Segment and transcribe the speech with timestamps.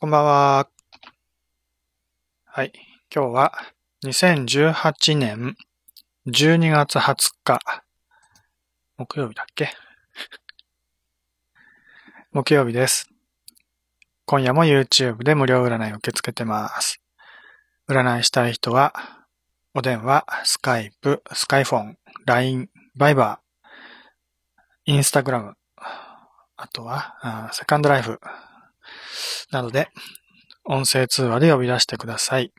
[0.00, 0.68] こんばんは。
[2.46, 2.72] はい。
[3.14, 3.52] 今日は
[4.02, 5.56] 2018年
[6.26, 7.60] 12月20日。
[8.96, 9.74] 木曜日だっけ？
[12.32, 13.10] 木曜日です。
[14.24, 16.98] 今夜も YouTube で無料占いを受け付けてます。
[17.86, 18.94] 占いしたい人は、
[19.74, 28.18] お電話、スカイプ、スカイフォン、LINE、バイバー、インスタグラム、あとは、セカンドライフ、
[29.50, 29.88] なので、
[30.64, 32.52] 音声通話で呼び出してください。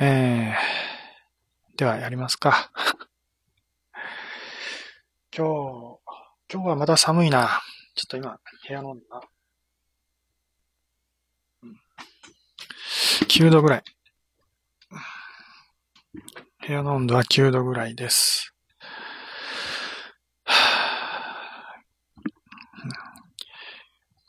[0.00, 2.70] えー、ではやりますか。
[5.36, 6.00] 今日、
[6.52, 7.60] 今日はまだ寒いな。
[7.94, 9.22] ちょっと今、部屋の温度が、
[13.28, 13.84] 9度ぐらい。
[16.66, 18.54] 部屋の温度は9度ぐらいです。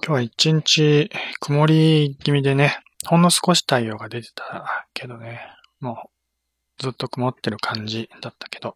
[0.03, 5.41] 今日は一日曇り気味でね、ほんの少し太陽が出てたけどね、
[5.79, 6.09] も
[6.79, 8.75] うずっと曇ってる感じだったけど、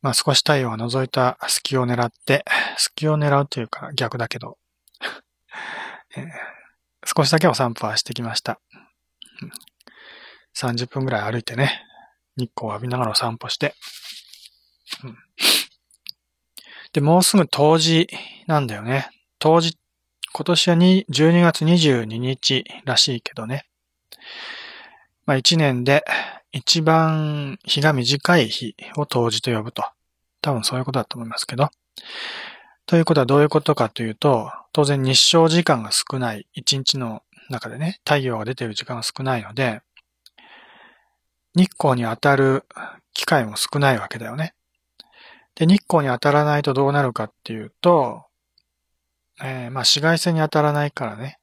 [0.00, 2.46] まあ少し太陽が覗いた隙を狙って、
[2.78, 4.56] 隙を狙うというか逆だけど、
[6.16, 6.26] えー、
[7.04, 8.62] 少しだけお散歩はしてきました。
[10.56, 11.84] 30分ぐらい歩いてね、
[12.38, 13.74] 日光を浴びながらお散歩して、
[15.04, 15.18] うん、
[16.94, 18.08] で、もうすぐ冬至
[18.46, 19.10] なんだよね。
[19.38, 19.76] 当時、
[20.32, 23.66] 今年は12月22日らしいけどね。
[25.26, 26.04] まあ一年で
[26.52, 29.84] 一番日が短い日を当時と呼ぶと。
[30.40, 31.70] 多分そういうことだと思いますけど。
[32.86, 39.82] ということはどういうことかというと、当然日照時間が少ない、一日の中でね、太陽が出ている時間が少ないので、
[41.54, 42.64] 日光に当たる
[43.12, 44.54] 機会も少ないわけだよね。
[45.54, 48.27] で、日光に当たらないとどうなるかっていうと、
[49.42, 51.38] えー、まあ紫外線に当たらないからね、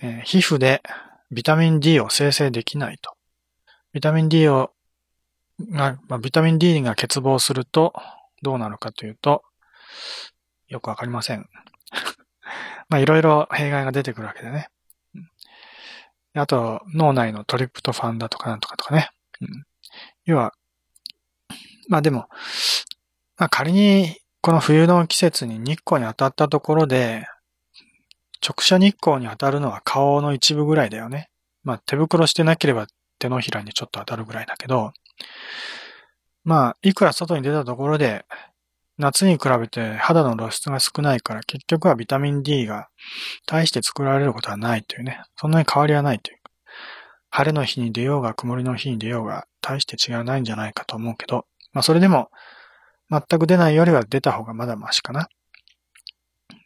[0.00, 0.82] えー、皮膚で
[1.30, 3.14] ビタミン D を生成できないと。
[3.92, 4.72] ビタミン D を、
[5.70, 7.94] が、まあ、ビタミン D が欠乏すると
[8.42, 9.42] どうなるかというと、
[10.68, 11.48] よくわかりません。
[12.88, 14.68] まあいろいろ弊害が出てくるわけでね。
[16.36, 19.10] あと、脳内のトリプトファンだとかなんとかとかね。
[19.40, 19.64] うん、
[20.24, 20.52] 要は、
[21.88, 22.28] まあでも、
[23.36, 27.26] まあ仮にこの冬の季節に日光に当たったところで、
[28.46, 31.30] 直射日光に当たるのは顔の一部ぐらいだよね。
[31.62, 32.86] まあ手袋してなければ
[33.18, 34.92] 手のひらにちょっと当たるぐらいだけど、
[36.44, 38.26] まあいくら外に出たところで、
[38.98, 42.88] 夏に比べて肌の露出が少ないから結局はビタミン D が
[43.46, 45.22] 大して作られることはないというね。
[45.38, 46.38] そんなに変わりはないという。
[47.30, 52.28] 晴れの日に出ようが曇りの日に出ようが大して違いないんじゃないかと思うけど、まあそれでも
[53.10, 55.28] 全く出ないよりは出た方がまだマシかな。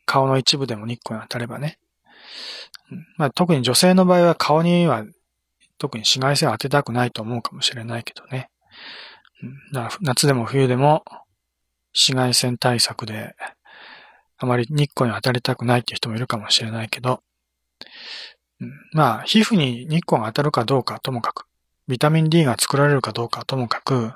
[0.06, 1.78] 顔の一部でも日光に当たればね。
[3.16, 5.04] まあ、特に女性の場合は顔には
[5.78, 8.50] 特に紫外線を当てたくないと思うかもしれないけどね。
[9.72, 11.04] だから夏でも冬でも
[11.92, 13.36] 紫外線対策で
[14.38, 17.22] あまり日光に当たりたくないっていう人もいるかもしれないけど、
[18.92, 21.46] まあ、皮膚に日光が当たるかどうかともかく、
[21.88, 24.12] ビタミン D が作られるかどうかともかく、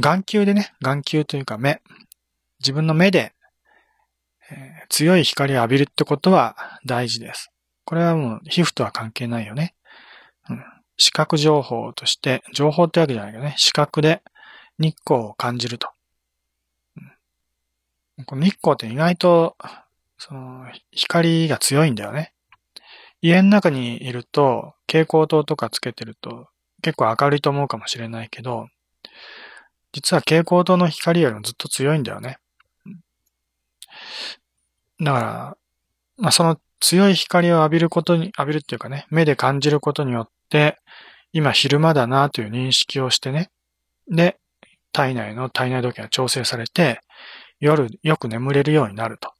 [0.00, 1.82] 眼球でね、眼球というか目、
[2.60, 3.32] 自分の目で、
[4.50, 7.50] えー、強い光を浴びるってことは大事です。
[7.84, 9.74] これはもう皮膚とは関係ないよね。
[10.48, 10.64] うん、
[10.96, 14.22] 視覚情報として、情報ってわけじゃないけどね、視覚で
[14.78, 15.88] 日光を感じると。
[18.16, 19.56] うん、この日光って意外と、
[20.18, 22.32] その、光が強いんだよね。
[23.20, 26.48] 家の中にいると、蛍光灯とかつけてると
[26.82, 28.68] 結構明るいと思うかもしれないけど、
[29.98, 32.38] 実は蛍光灯の光よりもずっと強いんだよね。
[35.00, 35.56] だから、
[36.18, 40.78] まあ、その強い光を浴びることに、浴びるっていうかね、目で感じることによって、
[41.32, 43.50] 今昼間だなという認識をしてね、
[44.08, 44.38] で、
[44.92, 47.00] 体内の体内時計が調整されて、
[47.58, 49.32] 夜よく眠れるようになると。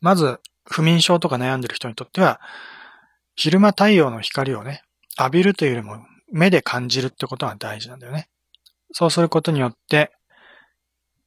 [0.00, 2.40] まず、不眠症とか悩んでる人にとっては、
[3.36, 4.82] 昼間太陽の光をね、
[5.18, 8.28] 浴びるというよりも目で感じるってことが大事なんだよね。
[8.92, 10.12] そうすることによって、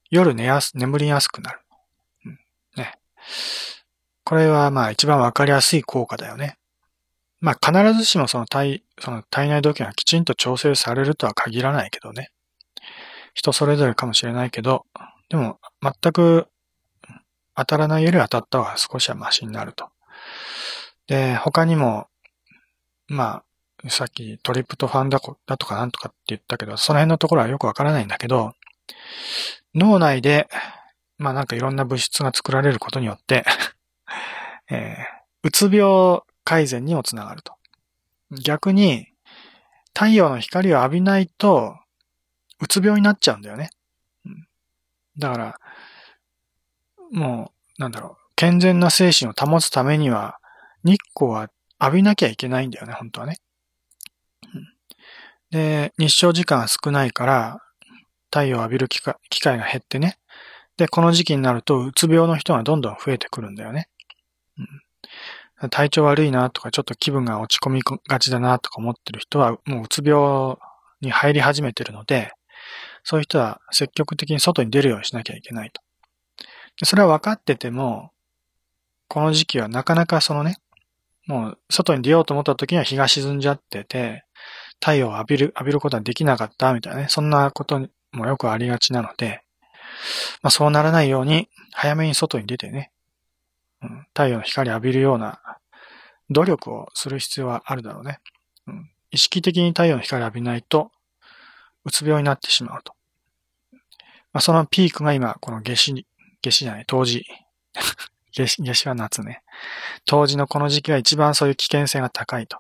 [0.10, 1.60] 夜寝やす、眠りやすくなる。
[2.26, 2.40] うん、
[2.78, 2.94] ね。
[4.24, 6.58] これはまあ一番わかりやすい効果だよね。
[7.42, 12.32] まあ必ずしもその体、その体内時計がきちんと調整されるとは限らないけどね。
[13.34, 14.86] 人それぞれかもしれないけど、
[15.30, 16.48] でも全く
[17.56, 19.90] 当たらないより当たった方が少しはマシになると。
[21.08, 22.08] で、他にも、
[23.08, 23.45] まあ、
[23.90, 28.54] さっきトリプトファンだだとかなんとかって言ったけど、その辺のところはよくわからないんだけど、
[29.74, 30.48] 脳内で、
[31.18, 33.46] まあなんかいろんな物質が作られることによって、
[34.70, 37.54] えー、うつ病改善にもつながると。
[38.44, 39.08] 逆に、
[39.94, 41.78] 太陽の光を浴びないと、
[42.60, 43.70] うつ病になっちゃうんだよね。
[45.18, 45.60] だから、
[47.12, 50.40] もう、なんだろう、健全な精神を保つためには、
[50.84, 51.50] 日光は
[51.82, 53.38] 浴びなきゃいけないんだよね、本当はね。
[55.56, 57.62] で、日照時間少ないから、
[58.26, 60.18] 太陽を浴びる機会が減ってね。
[60.76, 63.88] で、この時期になると、うつ病の人がどんどん増えてくるんだよね。
[65.62, 70.58] うん、体調悪いなとか、ちょっと気分が落ち込みがちだなとか思ってる人は、もううつ病
[71.00, 72.34] に入り始めてるので、
[73.06, 75.82] そういう人は積極的に外に出るようにしなきゃいけないと。
[76.84, 78.12] それは分かってても、
[79.08, 80.58] この時期はなかなかそのね、
[81.28, 84.25] もう外に出ようと思った時には日が沈んじゃってて、
[84.80, 89.44] 太陽を浴びる、浴びることはできなかったみたいなね、そんなこともよくありがちなので、
[90.42, 92.92] まあそうならないように早めに外に出てね、
[93.82, 95.40] うん、太陽の光浴びるような
[96.30, 98.20] 努力をする必要はあるだろうね。
[98.68, 100.92] うん、意識的に太陽の光浴びないと、
[101.84, 102.94] うつ病になってしまうと。
[104.34, 106.06] まあ、そのピークが今、この夏至に、
[106.42, 107.26] 夏至じゃない、冬至。
[108.34, 109.44] 夏至、夏至は夏ね。
[110.06, 112.60] 冬至のこの時期が一番そういう危険性が高いと。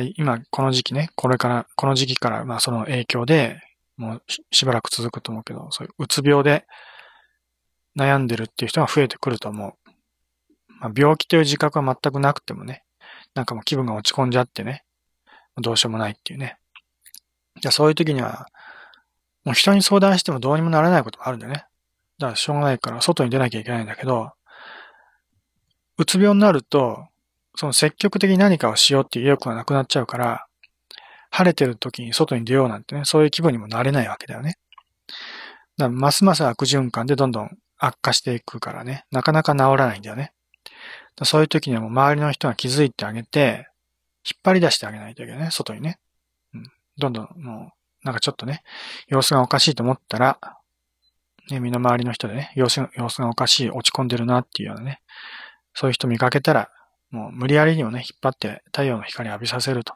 [0.00, 3.60] 今、この時期ね、これから、この時期から、まあその影響で、
[3.96, 6.66] もうしばらく続くと思うけど、そういううつ病で
[7.96, 9.74] 悩んでるっていう人が増えてくると思う。
[10.80, 12.84] まあ、病気という自覚は全くなくてもね、
[13.34, 14.84] なんかもう気分が落ち込んじゃってね、
[15.60, 16.56] どうしようもないっていうね。
[17.60, 18.46] じゃそういう時には、
[19.44, 21.66] もう人に相談してもどうにもならないこともあるんだよね。
[22.18, 24.32] だからしょうがないから外に出なきゃいけないんだけど、
[25.98, 27.06] うつ病になると、
[27.56, 30.46] その積極的に何かをしようっていう意欲がなくなっちゃうから、
[31.30, 34.58] 晴れてる時に外に出ようなんてね、そういう気分にもなれないわけだよね。
[35.76, 40.32] だからますます悪循環でどんどん悪化していくからね、なかなか治らないんだよね。
[41.24, 43.68] そういう時にはもう周りの人が気づいてあげて、
[44.24, 45.98] 引っ張り出してあげないといけないね、外にね。
[46.54, 46.64] うん。
[46.96, 47.72] どんどんも
[48.02, 48.62] う、なんかちょっとね、
[49.08, 50.38] 様子がおかしいと思ったら、
[51.50, 55.00] ね、身の回りの人でね、様子が様子がおかしい、落ち込んでるなっていうようなね、
[55.74, 56.70] そういう人見かけたら、
[57.12, 59.94] もう無理やりにもね、引っ張って太陽の光浴びさせると。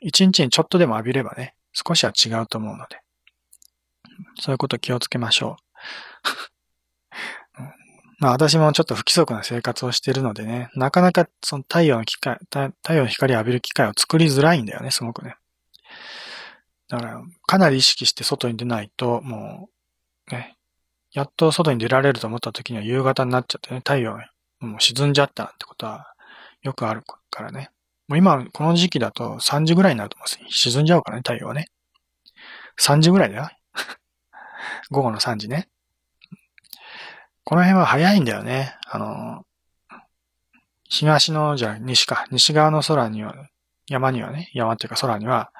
[0.00, 3.00] 一、うん、日にちょっとでも浴びればね、少しは違うと思うので。
[4.40, 5.56] そういうこと気をつけましょ
[7.56, 7.64] う。
[8.18, 15.36] まあ私もちょっと不規則な生活をしているのでね、なかなかその太陽の機会、太陽の光を浴びる機会を作りづらいんだよね、すごくね。
[16.88, 19.70] だから、かなり意識して外に出ないと、も
[20.30, 20.56] う、ね、
[21.12, 24.18] やっと外に出られると思った時には夕方になっちゃってね、太陽
[24.66, 26.14] もう沈んじゃったってことは
[26.62, 27.70] よくあるからね。
[28.08, 31.68] もう今、この時期だと3時ぐらいになると思うんです沈んじゃうからね、太陽はね。
[32.80, 33.50] 3時ぐらいだよ。
[34.90, 35.68] 午後の3時ね。
[37.44, 38.76] この辺は早いんだよね。
[38.86, 39.46] あの、
[40.88, 43.34] 東の、じゃあ西か、西側の空には、
[43.88, 45.52] 山にはね、山っていうか空には、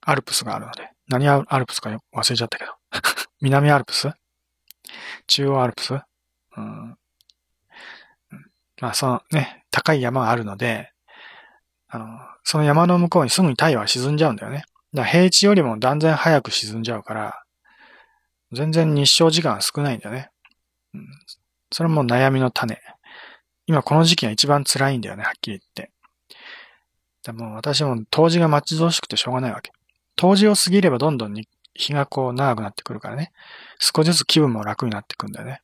[0.00, 2.72] アルプスがあるので、何アルプスか忘れちゃったけど。
[3.40, 4.10] 南アルプス？
[5.26, 6.00] 中央アルプス？
[6.56, 6.96] うん。
[8.80, 10.92] まあ、そのね、高い山があるので、
[11.88, 12.06] あの、
[12.42, 14.64] その山の向こうにすぐに太陽は沈んじゃうんだよね。
[14.92, 17.42] だ平地よりも断然早く沈んじゃうから、
[18.52, 20.30] 全然日照時間は少ないんだよね。
[20.94, 21.08] うん。
[21.72, 22.80] それも悩みの種。
[23.66, 25.90] 今この時期が一番辛いんだよね、はっきり言って。
[27.24, 29.72] でも私も冬至が待ち遠しくてしょうがないわけ。
[30.16, 31.34] 冬至を過ぎればどんどん
[31.74, 33.32] 日がこう長くなってくるからね。
[33.78, 35.62] 少しずつ気分も楽になってくんだよね。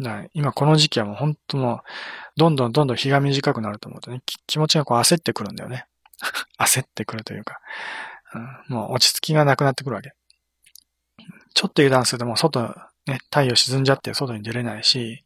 [0.00, 1.78] だ今この時期はもう本当もう、
[2.36, 5.86] どんどんどんどん日が短くなると思うとね、気持ちがこう焦ってくるんだよね。
[6.58, 7.60] 焦ってくるというか、
[8.34, 10.12] うん、もう落ち着きがなくなってくるわけ。
[11.54, 12.74] ちょっと油断するともう外、
[13.06, 15.24] ね、太陽沈んじゃって外に出れないし、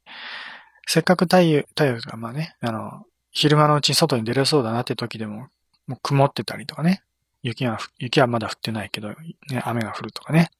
[0.87, 5.49] せっかく太陽、太陽がまあね、あの、昼間のうちに外に出れそうだなって時でも、
[5.87, 7.03] もう曇ってたりとかね、
[7.43, 10.51] 雪が、雪はまだ降ってないけど、ね、雨が降るとかね。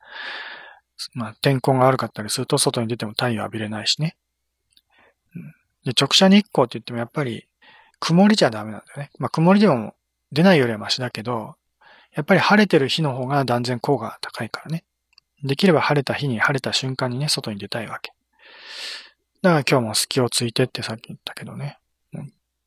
[1.15, 4.17] まあ、天候が悪かったりすると外に出ても太陽浴びれないしね。
[5.85, 7.47] で直射日光って言ってもやっぱり
[8.01, 9.11] 曇りじゃダメなんだよね。
[9.19, 9.95] まあ、曇りでも
[10.33, 11.55] 出ないよりはマシだけど、
[12.15, 14.85] やっぱり晴れてる日の方が断然効果が高いからね。
[15.43, 18.13] できれば晴れた日に晴れた瞬間にね、外に出たいわけ。
[19.43, 21.79] だから今日も隙をついてってさっき言ったけどね。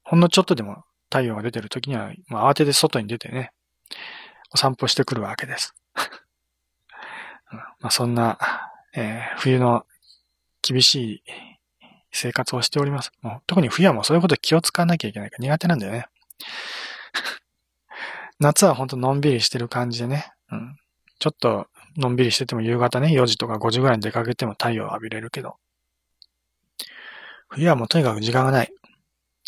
[0.04, 3.52] ほんのちょっとでも太陽が出てる時には、まあ、慌てて外に出てね、
[4.54, 5.76] お散歩してくるわけです。
[7.55, 8.38] まあ、そんな、
[8.96, 9.86] えー、冬の
[10.62, 11.24] 厳しい
[12.12, 13.12] 生活をしております。
[13.22, 16.08] もう特に冬はもうそういうこと気を使わなきゃいけないから苦手なんだよね。
[18.39, 20.31] 夏はほんとのんびりしてる感じでね。
[20.51, 20.75] うん。
[21.20, 21.67] ちょっと
[21.98, 25.58] のんびりしてても夕方ね、4時とか5時ぐらいに出かけても太陽を浴びれるけど。
[27.50, 28.72] 冬はもうとにかく時間がない。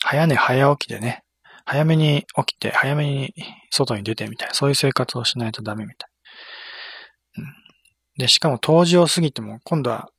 [0.02, 1.24] 早寝早起きでね、
[1.66, 3.34] 早めに起きて、早めに
[3.72, 6.10] 外に出てみたいな、そういう生活をしないとダメみたい。
[8.18, 10.10] で、しかも冬至を過ぎても、今度は、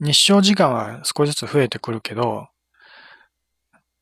[0.00, 2.48] 日照時間は少しずつ増えてくるけど、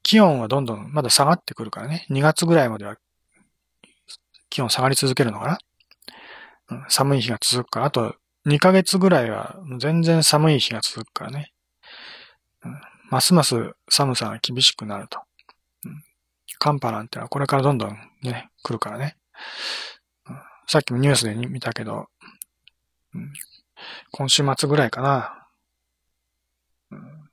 [0.03, 2.07] 気温はどんどんまだ下がってくるからね。
[2.11, 2.97] 2月ぐらいまでは
[4.49, 5.59] 気温下がり続けるのか
[6.69, 8.15] な、寒い日が続くから、あと
[8.47, 11.53] 2ヶ月ぐらいは全然寒い日が続くからね。
[13.11, 15.21] ますます寒さが厳しくなると。
[16.59, 19.17] 寒波なんてのはこれからどんどんね、来るからね。
[20.67, 22.09] さっきもニュースで見たけど、
[23.15, 23.33] うん、
[24.11, 25.47] 今週末ぐらいかな。
[26.91, 27.31] うん、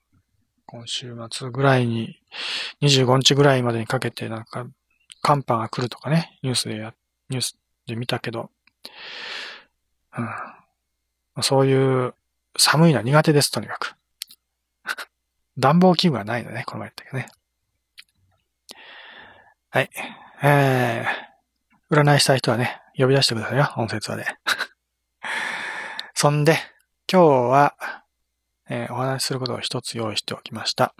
[0.65, 2.21] 今週末ぐらいに、
[2.81, 4.67] 25日ぐらいまでにかけてなんか
[5.21, 6.93] 寒波が来るとかね、ニュースでや、
[7.29, 8.51] ニュースで見たけど、
[10.17, 12.13] うん、そういう
[12.57, 13.95] 寒いのは苦手です、とにかく。
[15.57, 17.27] 暖房器具はないのね、この前言ったけどね。
[19.69, 19.89] はい。
[20.43, 24.25] えー、占いしたい人はね、呼び出してくださいよ、音声通話で。
[26.17, 26.57] そんで、
[27.11, 27.75] 今日は、
[28.69, 30.95] えー、お話しすることを一つ用意しておきました。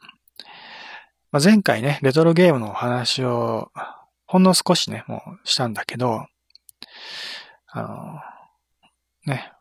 [1.32, 3.72] まあ、前回ね、レトロゲームのお話を
[4.28, 6.26] ほんの少しね、もうしたんだけど、
[7.68, 9.54] あの、ね、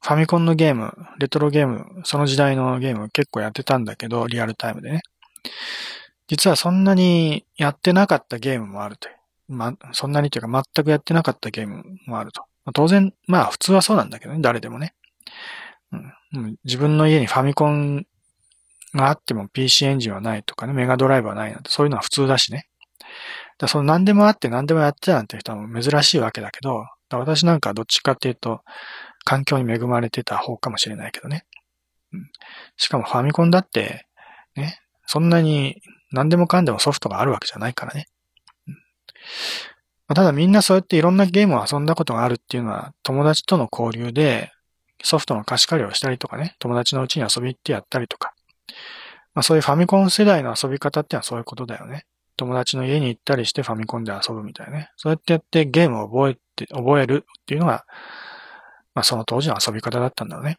[0.00, 5.02] ファミコンのゲーム、レトロゲーム、その時代のゲーム結構やってたんだけど、リアルタイムでね。
[6.26, 9.16] 実はそんなにやってなかったゲームもあるという。
[9.48, 12.46] ま、そんなにというか全くやってなかったゲームもあると。
[12.64, 14.94] まあ、当然、まあ普通はそうなんだけどね、誰でもね。
[16.64, 18.06] 自分の家にファミコン
[18.94, 22.66] があっても PC エンジンはないとかね、メガドライブはないなんて、そういうのは普通だしね。
[23.58, 28.62] だその何でもあって何でもやってたなんて人は珍しいわけだけど、私なんかどっちかっていうと、
[29.24, 31.44] 環境に恵まれてた方かもしれないけどね。
[32.12, 32.30] うん、
[32.76, 34.06] しかもファミコンだって、
[34.56, 38.06] ね、そんなに何でもかんでもソフトがあるわけじゃないからね。
[38.66, 38.78] うんま
[40.08, 44.50] あ、ただみんなそうやっていろんなゲームを遊んだことがあるっていうのは友達との交流で
[45.02, 48.34] ソフトの貸し借りをしたりとかね、友達のうちに遊び行ってやったりとか、
[49.34, 52.04] まあそういうファミコン世代の遊び方ってのはそういうことだよね。
[52.36, 54.90] 友達の家に行ったりしてファミコンで遊ぶみたいなね。
[54.96, 57.84] そうやってやってゲームを覚えて、覚えるっていうのが、
[58.94, 60.58] まあその当時の遊び方だったんだろうね。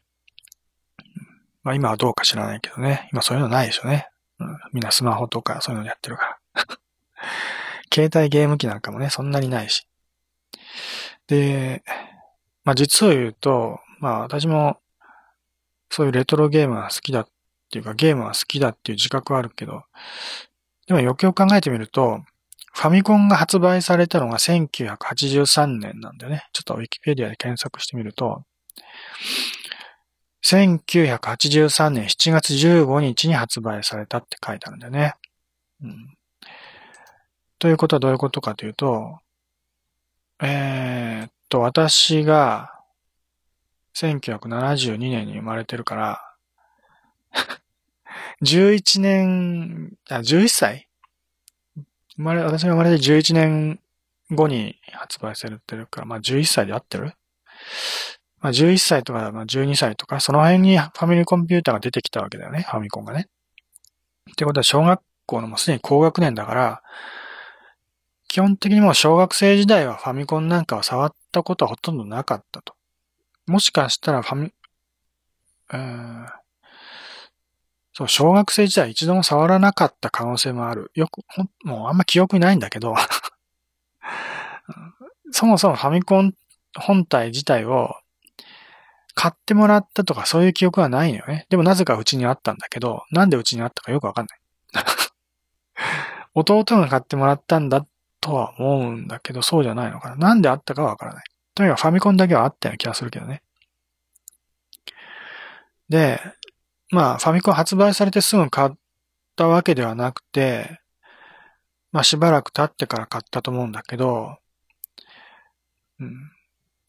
[1.64, 3.10] まあ今はどうか知らないけどね。
[3.12, 4.10] 今そういうのないでしょうね。
[4.40, 6.64] うん、みんなスマホとかそういうのやってるから。
[7.94, 9.88] 携帯ゲーム機なんかもね、そんなにないし。
[11.28, 11.84] で、
[12.64, 14.80] まあ実を言うと、まあ私も
[15.90, 17.28] そういうレトロゲームが好きだっ
[17.72, 19.84] ていうかゲームは好きだっていう自覚はあるけど、
[20.88, 22.20] でもよくよく考えてみると、
[22.74, 26.44] ファミコンが発売されたのが1983年なんだよね。
[26.52, 28.44] ちょっとウィキペディアで検索してみると、
[30.44, 35.14] 1983年7月15日に発売されたって書いてあるんだよね。
[35.82, 36.14] うん、
[37.58, 39.20] ということはどういうことかというと、
[40.42, 42.74] えー、っと、私が
[43.96, 46.36] 1972年に生まれてるから
[48.44, 50.88] 11年、あ、11歳
[52.16, 53.80] 生まれ、私が生まれて11年
[54.32, 57.14] 後に発売されてるから、まあ11歳で合ってる？
[58.40, 63.28] まあ11歳とか、まあ12歳とか、その辺にファミリーコンピューターが出てきたわけだよね、ファミコンがね。
[64.32, 66.84] ってことは小学校のもうすでに高学年だから、
[68.28, 72.76] 基本的にもう小学生時代はファミコンなんかは触ったことはほとんどなかったと。
[73.48, 74.54] もしかしたらファミ、
[75.72, 76.26] うーん、
[77.94, 80.92] そう、小学生時代一度も触らなかった可能性もある。
[80.96, 82.96] よくほ、もうあんま記憶にないんだけど
[85.32, 86.34] そもそもファミコン
[86.76, 87.96] 本体自体を
[89.16, 91.46] 買ってもらったとかそういう記憶はないのよね。
[91.50, 94.40] でもなぜかうちにあったんだけど、なんでうちにあったかよくわかんない。
[96.34, 97.86] 弟が買ってもらったんだ
[98.22, 100.16] とは思うんだけど、そうじゃないのかな。
[100.16, 101.24] なんであったかはわからない。
[101.56, 103.44] とにかくファミコンだけはあったような気がするけどね。
[105.90, 106.20] で、
[106.92, 108.72] まあ、ファミコン発売されてすぐ買っ
[109.36, 110.80] たわけではなくて、
[111.92, 114.38] まあしばらく経ってから買ったと思うんだけど、
[116.00, 116.32] うん。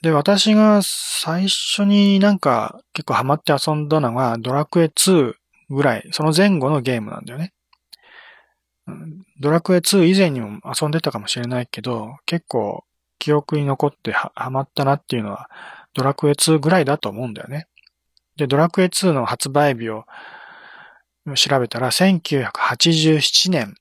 [0.02, 5.34] で、私が最初になんか結構ハマって遊んだのがドラクエ2
[5.70, 7.52] ぐらい、その前後のゲームなんだよね。
[9.40, 12.84] ドラクエ2以前にも遊んでたかもしれないけど、結構
[13.18, 15.50] 記憶に残ってハマったなっていうのは
[15.94, 17.66] ドラクエ2ぐらいだと思うんだよね。
[18.36, 20.06] で、ドラクエ2の発売日を
[21.36, 23.74] 調べたら、1987年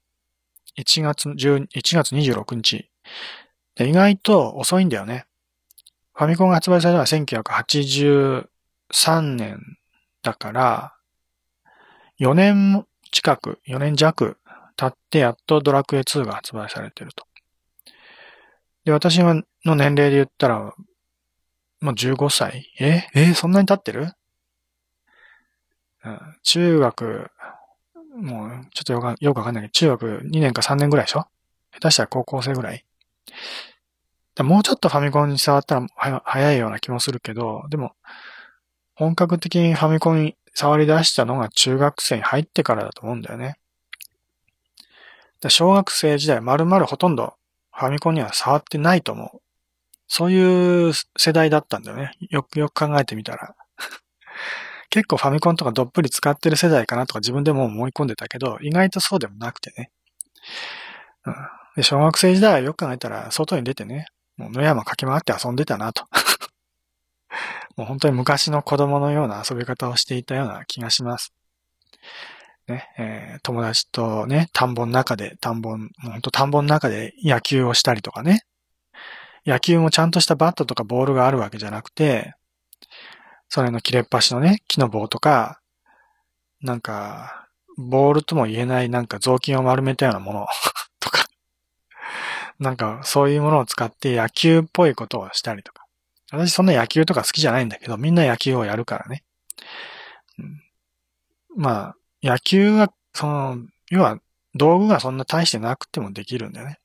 [0.78, 2.90] 1月1月26日。
[3.80, 5.26] 意外と遅いんだよね。
[6.14, 9.78] ファミコンが発売されたのは1983年
[10.22, 10.94] だから、
[12.20, 14.38] 4年近く、4年弱
[14.76, 17.26] 経ってやっとドラクエ2が発売されてると。
[18.86, 20.74] で、私の年齢で言ったら、
[21.82, 22.72] もう15歳？
[22.80, 23.08] え？
[23.14, 24.14] えそんなに経ってる、
[26.06, 27.32] うん、中学、
[28.16, 31.26] もうちょっとよくよくわかんないけど、中学2年か3年ぐらいでしょ？
[31.74, 32.86] 下手したら高校生ぐらい？
[34.40, 35.88] もうちょっとファミコンに触ったら
[36.26, 37.94] 早いような気もするけど、でも、
[38.96, 43.58] 本格的にファミコンに触り出したのが中学生に入ってからだと思うんだよね。
[45.50, 47.36] 小学生時代丸々ほとんど
[47.76, 49.42] ファミコンには触ってないと思う。
[50.08, 52.12] そういう世代だったんだよね。
[52.30, 53.56] よくよく考えてみたら。
[54.90, 59.92] 結構ファミコンとかどっぷり使ってる世代かなとか自分でも思い込んでたけど、意外とそうでもなくてね。
[61.26, 61.36] うん、
[61.76, 64.06] で小学生時代はよく考えたら外に出てね、
[64.38, 66.06] もう野山駆け回って遊んでたなと。
[67.76, 71.34] もう本当に昔の子供のような遊び方をしていたような気がします。
[72.68, 78.46] ね、えー、友達とね、田んぼの中で、田んぼ、もう本当田んぼの中で野球をしたりとかね。
[79.46, 82.34] 野球もちゃんとしたバットとかボールがあるわけじゃなくて、
[83.50, 85.60] それの切れっ端のね、木の棒とか、
[86.62, 90.48] なんか、ボールとも言えないなんか雑巾を丸めたようなもの
[91.00, 91.26] とか、
[92.60, 95.84] なんかそういうものを使って野球っぽいことをしたりとか。
[96.32, 99.24] 私そんな野球とか好きじゃないんだけど、みんな野球をやるからね。
[100.40, 100.64] うん、
[101.56, 103.58] まあ、野球は、その、
[103.90, 104.20] 要は
[104.56, 106.80] 道具がそんな大してなくてもできるんだよね。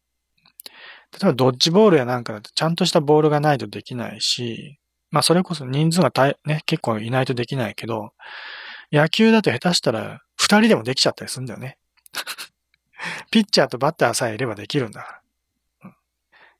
[1.12, 4.78] 例えばドッジボールやなんかだとちゃんとしたボールがないとできないし、
[5.10, 6.12] まあそれこそ人数が
[6.44, 8.12] ね、結構いないとできないけど、
[8.92, 11.78] 野球だと下手したら二人でもできちゃったりするんだよね。
[13.30, 15.22] ピッチャーとバッターさえいればできるんだか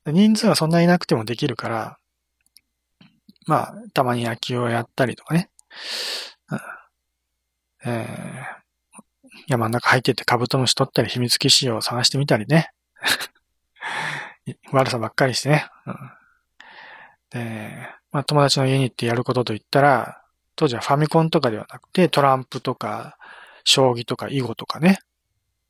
[0.05, 0.11] ら。
[0.11, 1.99] 人数がそんないなくてもできるから、
[3.45, 5.49] まあ、たまに野球をやったりとかね。
[7.85, 8.58] えー、
[9.49, 12.71] 山の中入ってってカブトムシ取ったり秘密基地を探してみたりね。
[14.71, 15.67] 悪さばっかりしてね。
[15.87, 15.95] うん、
[17.31, 20.21] で、まあ友達の家に行ってやることといったら、
[20.55, 23.17] 当時はファミコンとかではなくてトランプとか、
[23.63, 24.99] 将棋とか囲碁とかね。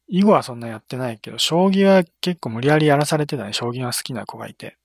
[0.10, 3.54] 囲碁はそんなやってないけど、将棋は結構無理やりやらされてたね。
[3.54, 4.78] 将棋が好きな子がいて。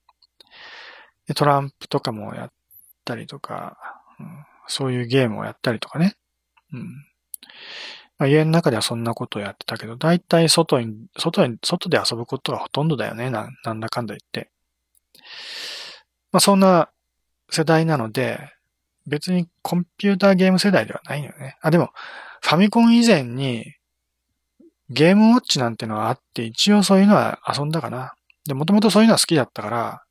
[1.27, 2.51] で、トランプとかもやっ
[3.03, 3.77] たりとか、
[4.19, 6.15] うん、そういうゲームをやったりとかね。
[6.71, 7.05] うん。
[8.17, 13.29] まあ、家の中ではそんなことをやってたけど、だいたい外に、外に、外で遊ぶことがほとんどだよね。
[13.29, 14.49] ななんだかんだ言って。
[16.31, 16.89] まあそんな
[17.49, 18.39] 世代なので、
[19.07, 21.57] 別にコンピューターゲーム世代ではないよね。
[21.61, 21.91] あ、でも、
[22.41, 23.75] ファミコン以前に
[24.89, 28.13] ゲームウォッチなんてのがあって、一応そういうのは遊んだかな。
[28.47, 30.03] で、もともとそういうのは好きだったから、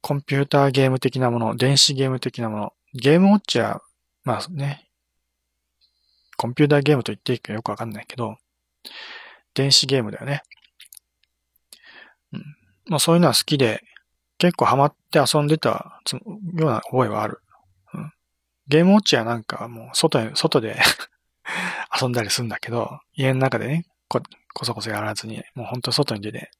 [0.00, 3.80] コンピューターゲーム的なもの、電子ゲーム的なもの、ゲームウォッチは、
[4.22, 4.83] まあね、
[6.36, 8.36] コンピューターゲームと言っていいかよくわかんないけど、
[9.54, 10.42] 電子ゲームだよね。
[12.32, 12.42] うん。
[12.86, 13.82] まあそういうのは好きで、
[14.38, 16.20] 結構ハマって遊んでたよ
[16.54, 17.40] うな覚えはある。
[17.94, 18.12] うん。
[18.68, 20.80] ゲームウォッチはなんかもう外へ、外で
[22.00, 24.20] 遊んだりするんだけど、家の中でね、こ、
[24.52, 26.50] こそこそやらずに、もうほんと外に出て、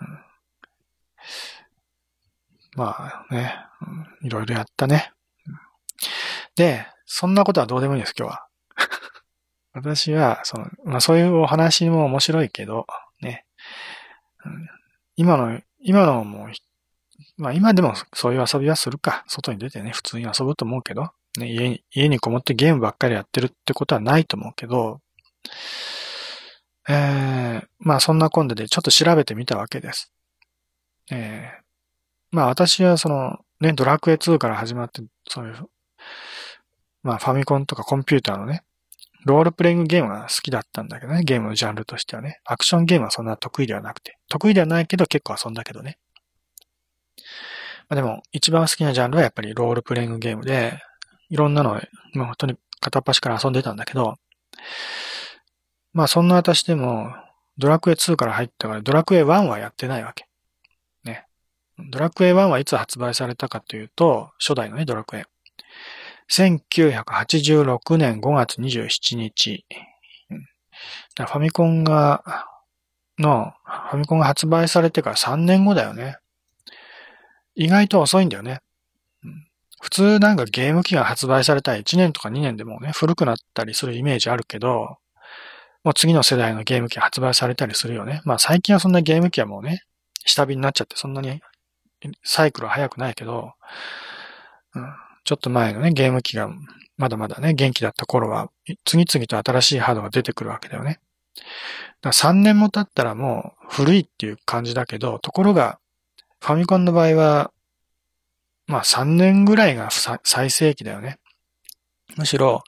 [0.00, 0.32] うん
[2.74, 5.12] まあね、うん、いろいろやったね。
[6.56, 8.46] で、そんなことはどうでもいいです、今日は。
[9.72, 12.86] 私は、その、まあそういうお話も面白いけど、
[13.20, 13.46] ね。
[14.44, 14.68] うん、
[15.16, 16.48] 今の、今のも
[17.36, 19.24] まあ今でもそういう遊びはするか。
[19.26, 25.00] 外に出てね、普通に遊ぶと思うけど、ね、家に、家にこもってゲームばっかりやってるってことはないと思うけど、
[26.88, 30.12] えー、まあそんな今度でちょっと調べてみたわけです。
[31.10, 35.68] えー、まあ私はその、ね、ドラクエ2から始まって、そういう、
[37.02, 38.62] まあファミコンとかコンピューターのね、
[39.24, 42.40] ロールプレイングゲームが好きだったんだけどね、ゲームのジャンルとしてはね。
[42.44, 44.18] アクションゲームはそんな得意ではなくて。
[44.28, 45.98] 得意ではないけど結構遊んだけどね。
[47.88, 50.78] まあ、でも、一番好きなジャンルはやっぱりロールプレイングゲームで、
[51.30, 51.80] いろんなの、
[52.14, 54.16] まあ、本当に片っ端から遊んでたんだけど、
[55.92, 57.12] まあそんな私でも、
[57.58, 60.26] ドラクエ2から入ったから、ドラクエ1はやってないわけ。
[61.04, 61.26] ね
[61.90, 65.26] ドラクエ1はいつ発売されたかというと、初代のね、ドラクエ。
[66.32, 69.66] 1986年5月27日。
[71.16, 72.24] ファミコンが、
[73.18, 73.52] の、
[73.90, 76.16] ファミコンが発売されてから3年後だよね。
[77.54, 78.60] 意外と遅いんだよね。
[79.82, 84.96] 普通なんかゲーム機が発売されたら1年とか2年でもね、古くなったりするイメージあるけど、
[85.84, 88.22] もう次の世代のゲーム機が発売されたりするよね。
[88.24, 89.82] まあ最近はそんなゲーム機はもうね、
[90.24, 91.42] 下火になっちゃってそんなに
[92.24, 93.52] サイクルは早くないけど、
[94.74, 96.50] うん、ちょっと前のね、ゲーム機が、
[96.96, 98.50] まだまだね、元気だった頃は、
[98.84, 101.00] 次々と新しいハードが出てくるわけだよね。
[102.00, 105.78] だから3年も経ったらもう古いっていう感じだけど、ところが、
[106.40, 107.52] ファミコンの場合は、
[108.66, 109.90] まあ3年ぐらいが
[110.24, 111.18] 最盛期だよね。
[112.16, 112.62] むしろ、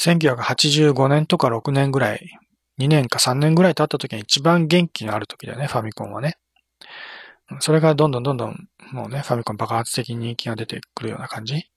[0.00, 2.38] 1985年とか6年ぐらい、
[2.78, 6.36] 2年か3年ぐらい経った時に一番元気がある時だよね、ファミコンはね。
[7.60, 11.68] それがどんどんどんどん、もうね、ファミコン爆発的に人気が出てくるような感じ。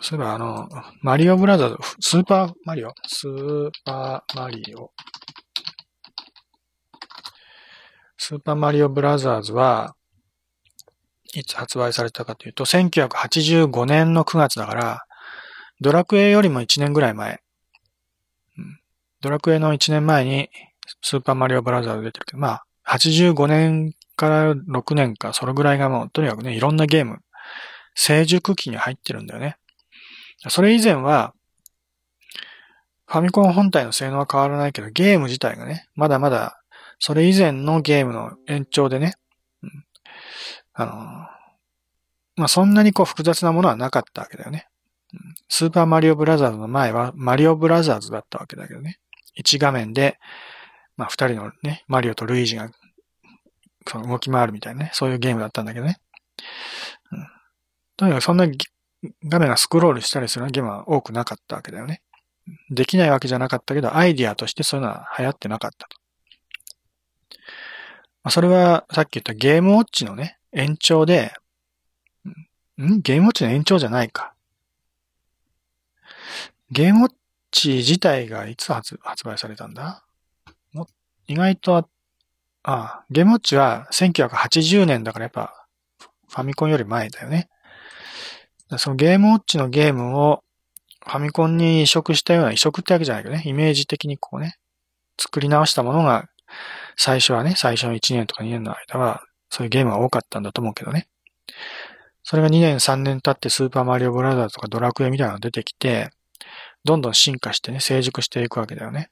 [0.00, 0.68] そういえばあの、
[1.02, 2.92] マリオブラザーズ、スーパーマリオ？
[3.06, 4.90] スーパーマリオ。
[8.18, 9.94] スーパーマリオブラザーズは、
[11.34, 15.02] いつ発売されたかというと、1985年の9月だから、
[15.80, 17.40] ドラクエよりも1年ぐらい前。
[19.20, 20.50] ドラクエの1年前に、
[21.02, 27.18] スーパーマリオブラザーズ出てるけど、まあ、85年から6年か、それぐらいがもう、とにかくね、いろんなゲーム、
[27.94, 29.56] 成熟期に入ってるんだよね。
[30.48, 31.34] それ以前は、
[33.06, 36.62] ファミコン本体の性能は変わらないけど、ゲーム自体がね、まだまだ、
[36.98, 39.14] それ以前のゲームの延長でね、
[39.62, 39.84] うん、
[40.72, 40.92] あの、
[42.36, 44.68] まあ、そんなにこう複雑なものはなかったわけだよね。
[45.48, 48.98] スーパーマリオブラザーズの前はマリオブラザーズだったわけだけどね。
[49.34, 50.18] 一画面で、
[50.96, 52.70] まあ、二人のね、マリオとルイージが、
[53.86, 55.98] その動き回るみたいなね、そういうゲームだったんだけどね。
[57.96, 58.46] とにかくそんな
[59.24, 62.02] 画面がスクロールしたりするゲームは多くなかったわけだよね。
[62.70, 65.96] できないわけじゃなかったけど、アイディアとしてそういうのは流行ってなかったと。
[68.24, 71.32] まあ、それはさっき言ったゲームウォッチのね、延長で、
[72.80, 73.00] ん？
[73.00, 74.34] ゲームウォッチの延長じゃないか。
[76.70, 77.12] ゲームウォッ
[77.50, 80.04] チ自体がいつ発発売されたんだ？
[81.28, 81.86] 意外とあ、
[82.64, 85.66] あ、ゲームウォッチは1980年だからやっぱ
[86.28, 87.48] ファミコンより前だよね。
[88.78, 90.42] そのゲームウォッチのゲームを
[91.04, 94.56] ファミコンに移植したような、移植ってわけじゃないけどね、イメージ的にこうね、
[95.18, 96.28] 作り直したものが、
[96.96, 101.08] 最初はね、最初の1年とか2年の間は、そういうゲームが多かったんだと思うけどね。
[102.22, 106.10] それが2年3年経ってスーパーマリオブラザーズとかドラクエみたいなのが出てきて、
[106.84, 109.10] どんどん進化してね、成熟していくわけだよね。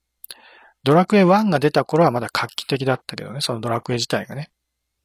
[0.85, 4.51] ドラクエ1が出た頃はまだ画期的だったけどね、そのドラクエ自体がね。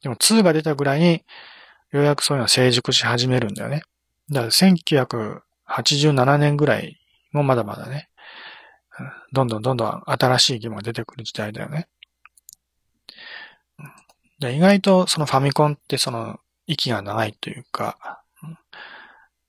[0.02, 1.24] でも2が出たぐらいに、
[1.92, 3.82] ようやくそういうのは成熟し始めるんだよね。
[4.30, 7.00] だから1987年ぐらい
[7.32, 8.10] もまだまだね、
[9.32, 11.88] どんどんどんどん新しいゲームが出てくる時代だよね。
[14.42, 18.22] 意外とそのファミコンってその息が長いというか、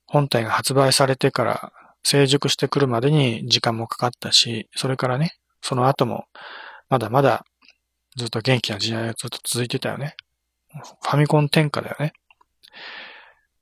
[0.07, 6.27] 本体が発売されてから成熟してくるまでに時間もかかったし、それからね、その後も
[6.89, 7.45] まだまだ
[8.17, 10.15] ずっと元気な時代がずっと続いてたよね。
[11.03, 12.13] ファミコン天下だよね。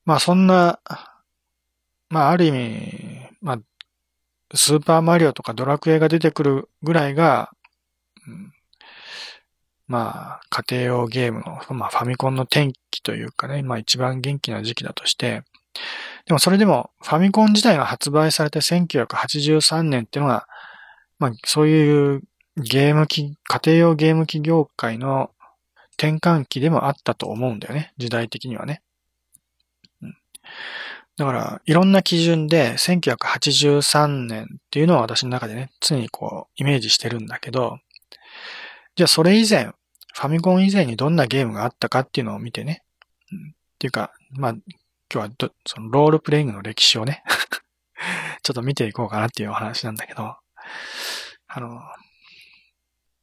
[0.04, 0.80] まあそんな、
[2.10, 3.58] まあある意味、まあ、
[4.54, 7.50] スーパーマリオとかドラクエが出てくるぐらいが、
[8.26, 8.52] うん、
[9.86, 15.42] まあ家庭用ゲームの、まあファミコンの転機というかね、まあ一番元気な時期だとして、
[16.26, 20.46] でもそれでもファミコン自体が発売されて1983年っていうのが、
[21.18, 22.22] まあそういう
[22.56, 25.30] ゲーム機、家庭用ゲーム機業界の
[25.98, 27.92] 転換期でもあったと思うんだよね。
[27.98, 28.83] 時代的にはね。
[31.16, 37.78] だから、いろんな基準で1983年っていうのは私の中でね、常にこう、イメージしてるんだけど、
[38.96, 42.82] じゃあそれ以前、ファミコン以前にどんなゲームがあったかっていうのを見てね、
[43.32, 44.62] うん、っていうか、まあ、今
[45.10, 47.22] 日はど、そのロールプレイングの歴史をね
[48.42, 50.36] ちょっと見ていこうかなっていうお話なんだけど、
[51.46, 51.80] あの、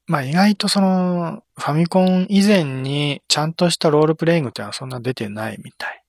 [0.07, 6.03] まあ意外とその、ファミコン以前にちゃんとしたロールプレイングっていうのはそんな出てないみたい。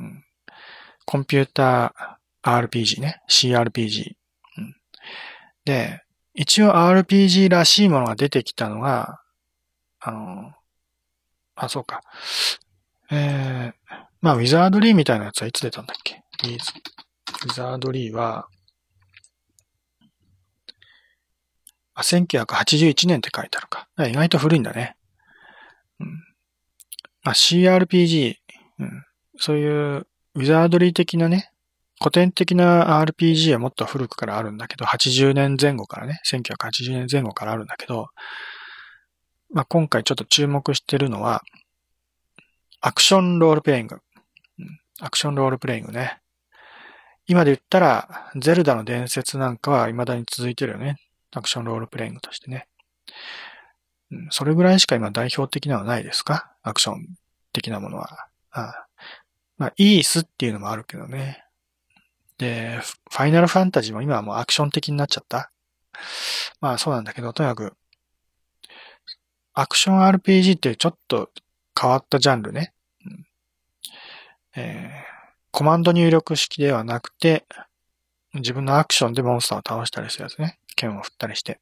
[0.00, 0.24] うん、
[1.06, 3.22] コンピューター RPG ね。
[3.30, 4.14] CRPG、
[4.58, 4.76] うん。
[5.64, 6.02] で、
[6.34, 9.20] 一応 RPG らしいものが出てきたのが、
[10.00, 10.52] あの、
[11.54, 12.02] あ、そうか。
[13.10, 16.22] えー、まあ、ウィザードリーみたいなやつはいつ出たんだっけ？
[16.44, 18.48] ウィザードリーは、
[21.94, 23.88] あ、1981年って書いてあるか。
[24.06, 24.96] 意外と古いんだね。
[26.00, 26.08] うん。
[27.22, 28.34] まあ、CRPG、
[28.80, 29.04] うん、
[29.38, 31.50] そういうウィザードリー的なね、
[31.98, 38.10] 古典的な RPG はもっと古くからあるんだけど、80年前後からね、1980年前後からあるんだけど、
[39.50, 41.42] まあ、今回ちょっと注目してるのは、
[42.82, 44.00] アクションロールプレイング。
[45.00, 46.20] アクションロールプレイングね。
[47.26, 50.96] 今で言ったら、ゼルダの伝説なんかは未だに続いてるよね。
[51.34, 52.68] アクションロールプレイングとしてね。
[54.30, 56.52] それぐらいしか今代表的なのはないですか？
[56.62, 57.06] アクション
[57.52, 58.28] 的なものは。
[58.50, 58.85] ああ
[59.58, 61.44] まあ、イースっていうのもあるけどね。
[62.38, 62.78] で、
[63.10, 65.50] ファイナルファンタジーも今はもうアクション的になっちゃった。
[66.60, 67.74] まあそうなんだけど、とにかく、
[69.54, 71.30] アクション RPG ってちょっと
[71.78, 72.74] 変わったジャンルね。
[74.54, 75.16] えー、
[75.50, 77.46] コマンド入力式ではなくて、
[78.34, 80.58] 自分のアクションでモンスターを倒したりするやつね。
[80.76, 81.60] 剣を振ったりして。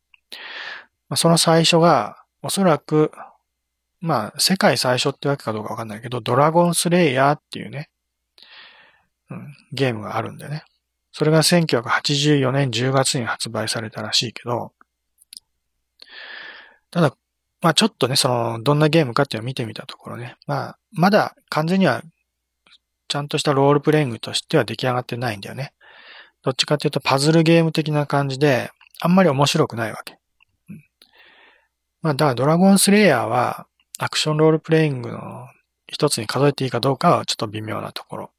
[1.09, 3.13] まあ、その最初が、おそらく、
[4.05, 7.89] まあ、世界最初ってわけかどうかわかんないけど、ドラゴンスレイヤーっていうね、
[9.31, 10.63] うん、ゲームがあるんでね。
[11.11, 14.73] それが1984年10月に発売されたらしいけど、
[16.91, 17.17] ただ、
[17.63, 22.03] まあちょっとね、その、どんなゲームかっていうのを見てみたところね、まあ、まだ完全には、
[23.09, 25.73] ちゃんとしたロールプレイングとしては出来上がってないんだよね。
[26.43, 30.19] どっちかっていうとパズルゲーム的な感じで、あんまり面白くないわけ。
[30.69, 30.85] うん、
[32.03, 33.67] まあ、だからドラゴンスレイヤーは、
[33.99, 35.49] アクションロールプレイングの
[35.87, 38.31] 一つに数えていいかどうかはちょっと微妙なところ。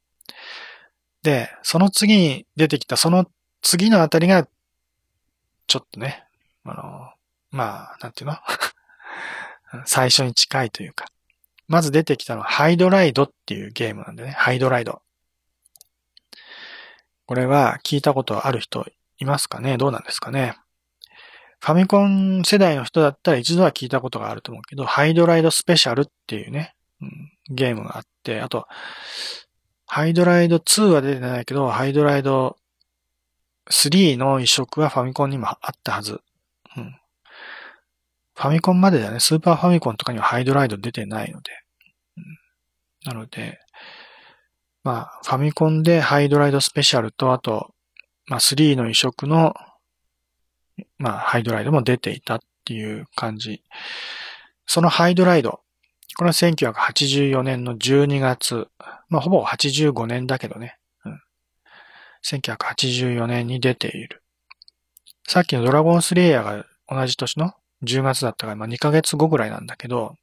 [1.22, 3.26] で、その次に出てきた、その
[3.62, 4.46] 次のあたりが、
[5.66, 6.24] ちょっとね、
[6.64, 7.10] あの、
[7.50, 8.36] まあ、なんていうの？
[9.86, 11.06] 最初に近いというか。
[11.68, 14.30] まず出てきたのは、ハイドライドっていうゲームなんでね。
[14.30, 15.02] ハイドライド。
[17.26, 18.86] これは聞いたことある人
[19.18, 19.78] いますかね？
[19.78, 20.56] どうなんですかね？
[21.66, 28.68] ファミコン世代の人だったら一度は聞いたことがあると思うけど、ハイドライドスペシャルっていうね、うん、ゲームがあって、あと、
[29.84, 32.56] ハイドライド2は出てないけど、ハイドライド
[33.72, 36.20] 3の移植はファミコンにもあったはず。
[36.76, 36.96] うん。
[38.36, 41.50] ファミコンまでだね、スーパーファミコンとかにはハイドライド出てないので。
[42.16, 43.58] うん、なので、
[44.84, 47.74] まあ、ファミコンでハイドライドスペシャルと、あと、
[48.28, 49.52] まあ、3の移植の、
[50.98, 53.62] まあ、ハイドライドも出ていたっていう感じ。
[54.66, 55.60] そのハイドライド、
[56.16, 58.68] これは1984年の12月、
[59.08, 60.78] まあ、ほぼ85年だけどね。
[61.04, 61.20] うん。
[62.24, 64.22] 1984年に出ている。
[65.28, 70.16] さっきのドラゴンスレイヤーが同じ年の10月だったから、まあ、2ヶ月後ぐらいなんだけど、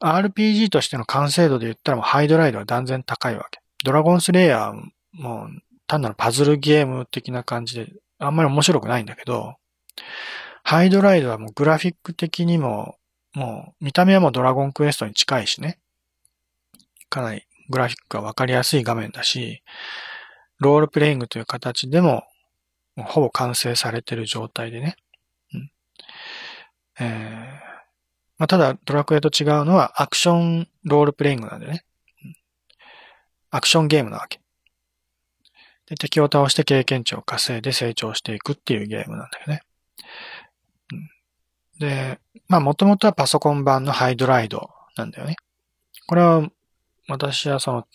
[0.00, 3.60] RPG としての完成度で言ったらもうハイドライドは断然高いわけ。
[3.84, 4.74] ドラゴンスレイヤー
[5.12, 5.48] も
[5.86, 9.56] 単なるパズルゲーム的な感じであんまり面白くないんだけど、
[10.62, 12.96] ハイドライドはもうグラフィック的にも
[13.34, 15.78] もう見た目はもうドラゴンクエストに近いしね。
[17.08, 19.62] かなりグラフィックがわかりやすい画面だし、
[20.58, 22.24] ロールプレイングという形でも、
[22.96, 24.96] もほぼ完成されてる状態でね。
[25.54, 25.70] うん
[27.00, 27.68] えー
[28.38, 31.84] まあ、ただ、ドラクエと違うのはアクションロールプレイングなんでね。
[33.50, 34.40] アクションゲームなわけ。
[35.88, 39.62] で、敵を倒して経験値を稼いで成長していくっていうゲームなんだよね。
[41.78, 45.36] で、まあもともとはパソコン版のハイドライドなんだよね。
[46.06, 46.48] これは
[47.08, 47.86] 私はその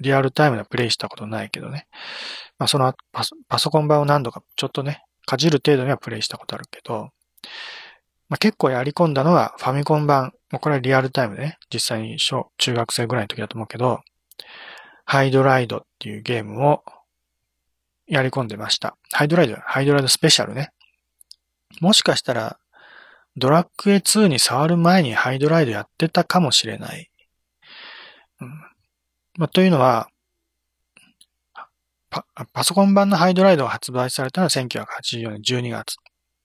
[0.00, 1.86] リアルタイムでプレイしたことないけどね。
[2.58, 7.10] まあそのパソパソコン版を何度かちょっとね、かじる程度にはプレイしたことあるけど、
[8.28, 10.32] まあ、結構やり込んだのはファミコン版。
[10.52, 14.00] もうこれはリアルタイムでね、実際に小、中学生ぐらいの時だと思うけど、
[15.04, 16.84] ハイドライドっていうゲームを
[18.10, 18.96] やり込んでました。
[19.12, 20.72] ハイドライド、ハイドライドスペシャルね。
[21.80, 22.58] もしかしたら
[23.36, 27.10] ドラクエ2に触る前にハイドライドやってたかもしれない。
[28.40, 28.48] うん
[29.38, 30.08] まあ、というのは
[32.10, 35.96] パ、パソコン版のハイドライドが発売されたのは1984年12月。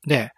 [0.08, 0.32] で、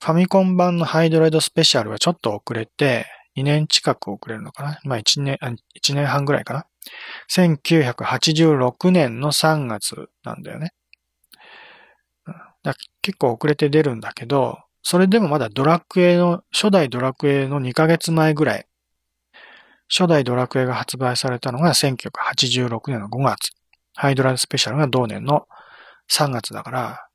[0.00, 6.66] ファミコン版のハイドライドスペシャルはちょっと遅れて、2年近く遅れるのかなまあ1年、1年半ぐらいかな
[7.30, 10.72] ?1986 年の3月なんだよね。
[12.62, 18.66] だ結構遅れて出るんだけど、それでもまだドラクエの、初代ドラクエの2ヶ月前ぐらい、
[19.88, 23.52] 初代ドラクエが発売されたのが1986年の5月。
[23.94, 25.46] ハイドラスペシャルが同年の
[26.10, 27.08] 3月だから、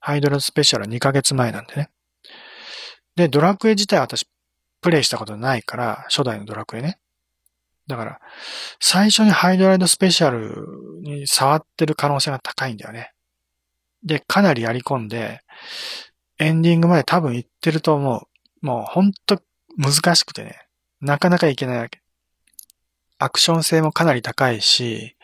[0.00, 1.90] ハイドラスペシャルは2ヶ月前なんでね。
[3.14, 4.26] で、ドラクエ自体は私、
[4.80, 6.98] プレイしたことないから、初代のドラクエね。
[7.88, 8.20] だから、
[8.80, 10.54] 最初にハイドライドスペシャル
[11.02, 13.12] に触ってる可能性が高いんだよね。
[14.04, 15.40] で、かなりやり込んで、
[16.38, 18.18] エンディングまで多分行ってると思
[18.62, 18.66] う。
[18.66, 19.40] もうほんと
[19.76, 20.58] 難しくてね。
[21.00, 22.00] なかなかいけないわけ。
[23.18, 25.16] アクション性もかなり高いし、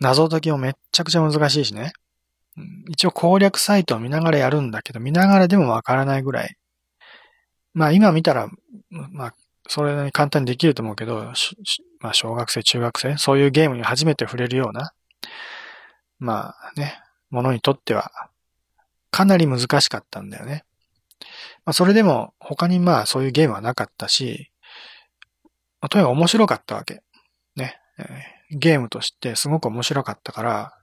[0.00, 1.92] 謎解きもめっちゃくちゃ難しいしね。
[2.88, 6.56] 一応攻略サイトを見ながらやるんだけど、見ながらでもわからないぐらい。
[7.72, 8.48] まあ今見たら、
[8.90, 9.34] まあ
[9.68, 11.32] それなりに簡単にできると思うけど、
[12.00, 14.92] まあ小学生、中学生、そういうゲームに初めて触れるような、
[16.18, 18.10] まあね、ものにとっては
[19.10, 20.64] かなり難しかったんだよね。
[21.64, 24.50] まあ、それでも他にまあそういうゲームはなかったし、
[25.80, 27.02] まあ、とにかく面白かったわけ。
[27.56, 27.78] ね、
[28.50, 30.74] ゲームとしてすごく面白かったから、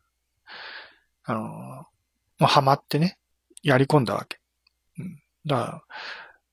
[1.24, 1.88] あの、も
[2.42, 3.18] うハマってね、
[3.64, 4.40] やり込んだわけ。
[5.00, 5.22] うん。
[5.46, 5.84] だから、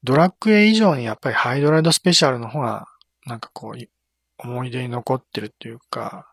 [0.03, 2.87] ドラクエ以上にやっぱりハイドライドスペシャルの方が、
[3.27, 3.89] なんかこう、
[4.39, 6.27] 思い出に残ってるっていうか、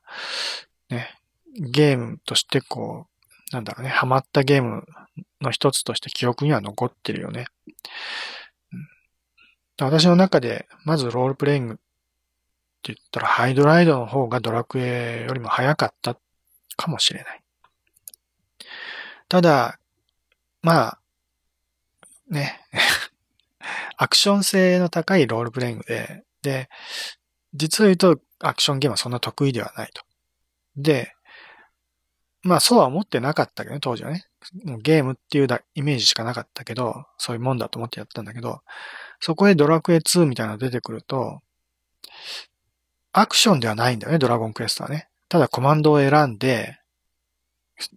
[0.89, 1.09] ね、
[1.55, 4.85] ゲームとしてこう、なんだろうね、ハマったゲーム
[5.41, 7.45] の一つとして記憶には残ってるよね。
[8.71, 11.77] うん、私の中で、まずロールプレイングっ
[12.81, 16.17] て言ったら、ハイドライドの方がドラクエよりも早かった
[16.77, 17.41] かもしれない。
[19.27, 19.79] ただ、
[20.61, 20.99] まあ、
[22.29, 22.61] ね、
[23.97, 26.69] アクション性の高いロールプレイングで、で、
[27.53, 30.01] 実を言うとアクションゲームはそんな得意ではないと。
[30.75, 31.13] で、
[32.43, 34.25] まあそうは思ってなかったけどね、当時はね。
[34.65, 38.61] もうゲームっていうだイメージしかなかったけど、そういうもんだと思ってやったんだけど、
[39.19, 41.41] そこへドラクエ2みたいなの出てくると、
[43.13, 45.09] アクションではないんだよね、ドラゴンクエストはね。
[45.29, 46.79] ただコマンドを選んで、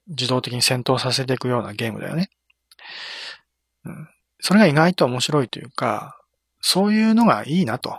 [0.08, 2.30] 自動的に戦闘させていくようなゲームだよね。
[3.84, 4.08] うん。
[4.40, 6.20] それが意外と面白いというか、
[6.60, 7.98] そういうのがいいなと。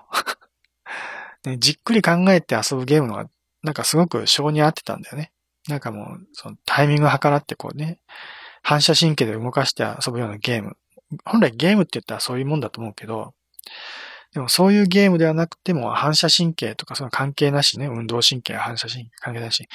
[1.49, 3.29] ね、じっくり考えて遊ぶゲームのが、
[3.63, 5.31] なんかすごく性に合ってたんだよね。
[5.67, 7.99] なんかもう、そのタイミングを計らってこうね、
[8.61, 10.77] 反射神経で動かして遊ぶようなゲーム。
[11.23, 13.33] 本来ゲームって言ったらそういうもんだと思うけど、
[14.33, 19.67] でもそういうゲームではなくても反射神経とかその関係なしね、運動神経、反射神経関係なし、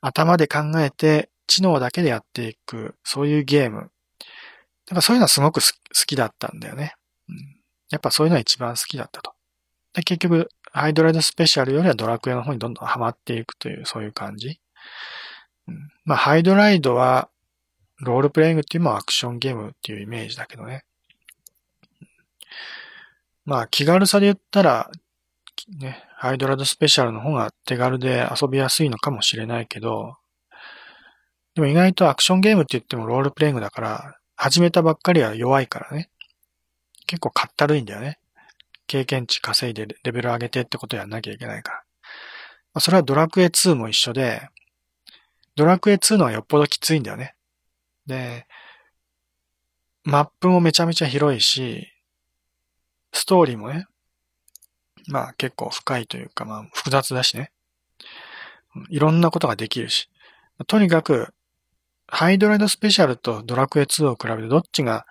[0.00, 3.76] 頭で考えて知能だけでやっていく、そういうゲーム。
[3.78, 3.84] だ
[4.90, 5.66] からそういうのはすごく好
[6.06, 6.94] きだったんだよね。
[7.28, 7.36] うん、
[7.90, 9.32] やっぱそういうのは一番好きだったと。
[9.94, 14.58] で結局、ハイドライドスペシャルよりはドラクエの方にどんどんハマっていくという、そういう感じ。
[15.68, 17.28] うん、まあ、ハイドライドは、
[18.00, 20.84] ロールプレイングっていうのはアクションゲームっていうイメージだけどね。
[23.44, 24.90] まあ、気軽さで言ったら、
[25.78, 30.16] ね、ハイドライドスペシャルの方が手軽で遊びやすいのかもしれないけど、
[31.54, 36.08] でも意外とアクションゲームって言ってもロールプレイングだから、始めたばっかりは弱いからね。
[37.06, 38.18] 結構かったるいんだよね。
[38.92, 41.78] 経験値稼いでレベル上げてってことやんなきゃいけないから。
[41.78, 41.82] ま
[42.74, 44.50] あ、それはドラクエ2も一緒で、
[45.56, 47.34] ドラクエ2のはよっぽどきついんだよね。
[48.06, 48.46] で、
[50.04, 51.90] マップもめちゃめちゃ広いし、
[53.14, 53.86] ストーリーもね、
[55.08, 57.50] まあ結構深いというか、まあ複雑だしね。
[58.90, 60.10] いろんなことができるし。
[60.66, 61.32] とにかく、
[62.08, 65.06] ハイドライドスペシャルとドラクエ2を比べてどっちが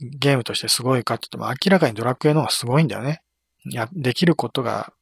[0.00, 3.22] ゲームとしてすごいかって言っても明らかにドラクエの方がすごいんだよね。
[3.64, 4.92] や、できることが、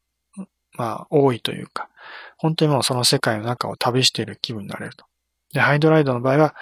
[0.74, 1.88] まあ多いというか、
[2.36, 5.04] 本当にもうその世界の中を旅している気分になれると。
[5.52, 6.54] で、ハイドライドの場合は、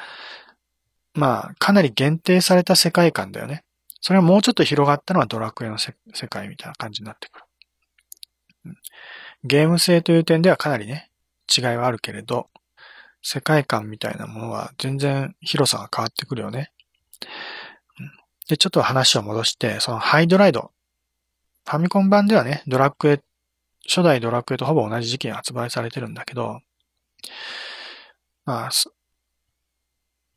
[1.14, 3.64] まあかなり限定された世界観だよね。
[4.00, 5.94] それはもうちょっと広がったのはドラクエの世
[6.28, 7.44] 界みたいな感じになってくる。
[9.44, 11.10] ゲーム性という点ではかなりね、
[11.54, 12.48] 違いはあるけれど、
[13.22, 16.72] 世界観みたいなものは全然広さが変わってくるよね。
[18.50, 20.72] で、ちょっと話を戻して、そのハイドライド。
[21.66, 23.22] ファミコン版ではね、ドラクエ、
[23.88, 26.60] 初代ドラクエとほぼ同じ時期に発売されてるんだけど、
[28.44, 28.70] まあ、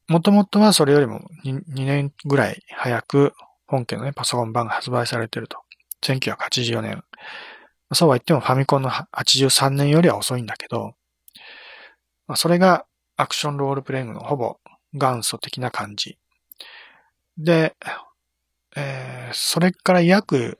[0.07, 3.33] もともとはそれよりも 2, 2年ぐらい早く
[3.65, 5.57] 本家のね、パソコン版が発売されてると。
[6.03, 7.03] 1984年。
[7.93, 10.93] そうは言ってもファミコンの83年よりは遅いんだけど、
[12.27, 12.85] まあ、それが
[13.17, 14.57] アクションロールプレイングのほぼ
[14.93, 16.19] 元祖的な感じ。
[17.37, 17.75] で、
[18.75, 20.59] えー、それから約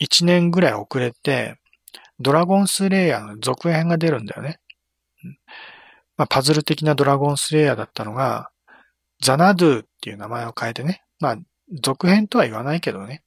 [0.00, 1.58] 1年ぐらい遅れて、
[2.20, 4.60] ドラゴンスレイヤーの続編が出るんだよね。
[6.16, 8.50] まあ、パズル的なドラゴンスレイヤーだったのが、
[9.20, 11.02] ザナドゥっていう名前を変えてね。
[11.20, 11.38] まあ、
[11.80, 13.22] 続編とは言わないけどね。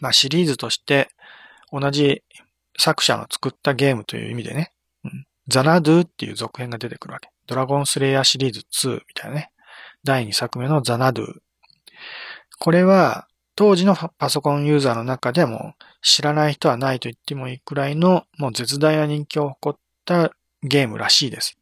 [0.00, 1.08] まあ、シリーズとして
[1.72, 2.22] 同じ
[2.78, 4.72] 作者の作ったゲームという意味でね。
[5.48, 7.30] ザナドゥっていう続編が出てくるわけ。
[7.46, 9.50] ドラゴンスレイヤーシリーズ2みたいなね。
[10.04, 11.38] 第2作目のザナドゥ。
[12.58, 20.30] これは、当時のパソコンユーザーの中でも知らない人はないと言ってもいいくらいのもう絶大な人気を誇った
[20.62, 21.58] ゲームらしいです。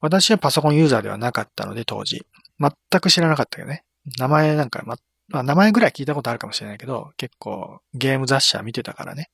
[0.00, 2.24] 私はパソコンユーザーではなかったので当時。
[2.60, 3.82] 全く知らなかったけどね。
[4.18, 9.30] 名前なんか、ま、まあ、名前ぐらい聞いたことあるかもしれないけど、結構ゲーム雑誌は見てたからね。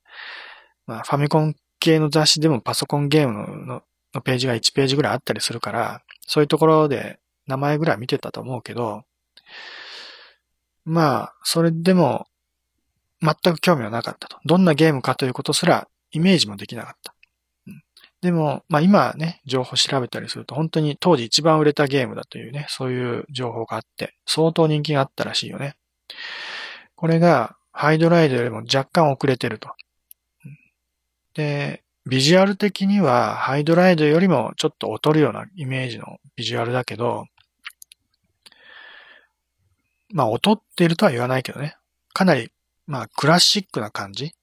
[0.86, 3.82] まあ、ファミコン系の雑誌でもパソコンゲームの
[4.14, 9.02] のページが1ページぐらいあったりするから、そういうところで名前ぐらい見てたと思うけど、
[10.84, 12.26] まあ、それでも
[13.22, 14.38] 全く興味はなかったと。
[14.44, 17.14] どんなゲームかということすらイメージもできなかった。
[18.20, 25.76] でも、まあ今ね、情報調べたりすると本当に当時一番売れたゲームだというね、そういう情報があって、相当人気があったらしいよね。
[26.96, 29.70] これがハイドライドよりも若干遅れてると。
[31.34, 37.26] で、ビジュアル的にはハイドライドよりもちょっと劣るようなイメージのビジュアルだけど、
[40.12, 41.76] まあ劣っているとは言わないけどね。
[42.12, 42.50] かなり、
[42.86, 44.34] まあクラシックな感じ。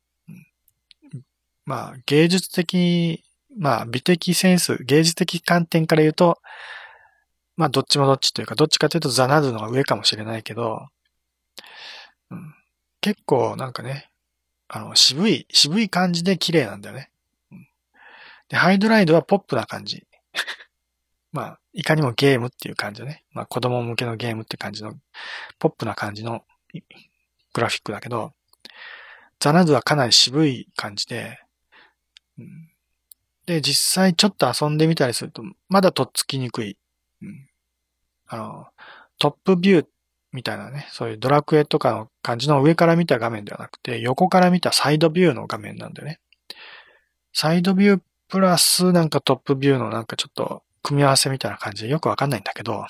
[1.65, 3.23] まあ芸術的、
[3.57, 6.39] まあ美的センス、芸術的観点から言うと、
[7.57, 10.87] まあどっちもどっちというか、どっちかというとザナドゥのが上かもしれないけど、
[12.31, 12.55] うん、
[13.01, 14.09] 結構なんかね、
[14.69, 17.09] あの、渋い、渋い感じで綺麗なんだよね。
[17.51, 17.67] うん、
[18.49, 20.05] で、ハイドライドはポップな感じ。
[21.31, 23.23] まあ、いかにもゲームっていう感じだね。
[23.31, 24.93] まあ、子供向けのゲームって感じの、
[25.59, 26.43] ポップな感じの
[27.53, 28.33] グラフィックだけど、
[29.39, 31.39] ザナドゥはかなり渋い感じで、
[32.39, 32.69] うん、
[33.45, 36.77] で、実際ちょっと遊んでみたりすると、まだとっつきにくい。
[37.21, 37.49] うん、
[38.27, 38.67] あの、
[39.19, 39.87] トップビュー
[40.31, 46.19] みたいなね、そういうドラクエとかの感じの上から見た画面ではなくて、横から見たサイドビューの画面なんだよね。
[47.33, 52.85] サイドビュープラスなんかトップビューのなんかちょっと組み合わせみたいな感じでよくわかんないんだけど、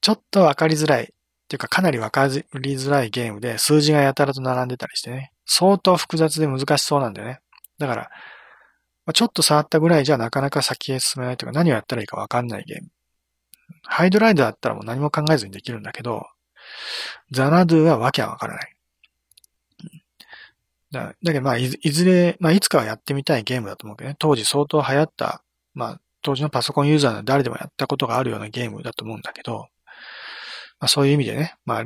[0.00, 1.04] ちょっとわかりづらい。
[1.04, 2.42] っていうかかなりわかり
[2.74, 7.40] づらいゲームで数字がやたらと並んでたりしてね、相当複雑で難しそうなんだよね。
[7.78, 12.88] だから、ちょっと触ったぐらいじゃなかなか先へ進めないというか何をやったらいいかわかんないゲーム。
[13.82, 16.24] ハイドライドだったらもう何も考えずにできるんだけど、
[17.30, 18.74] ザナドゥはわけはわからない。
[20.92, 25.42] だだけどまあいずれ、まあいつかはやってみたいゲームだと思うけどね、当時相当流行った、
[25.74, 29.68] まあ当時のパソコンユーザーの誰でもやったことがあるようなゲームだと思うんだけど、
[30.80, 31.84] まあそういう意味でね、まあ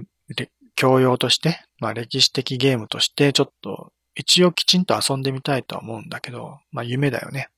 [0.76, 7.48] 教養として、まあ歴史的ゲームとしてちょっと一応きちんと遊んでみたいとは思うんだけど、まあ夢だよね。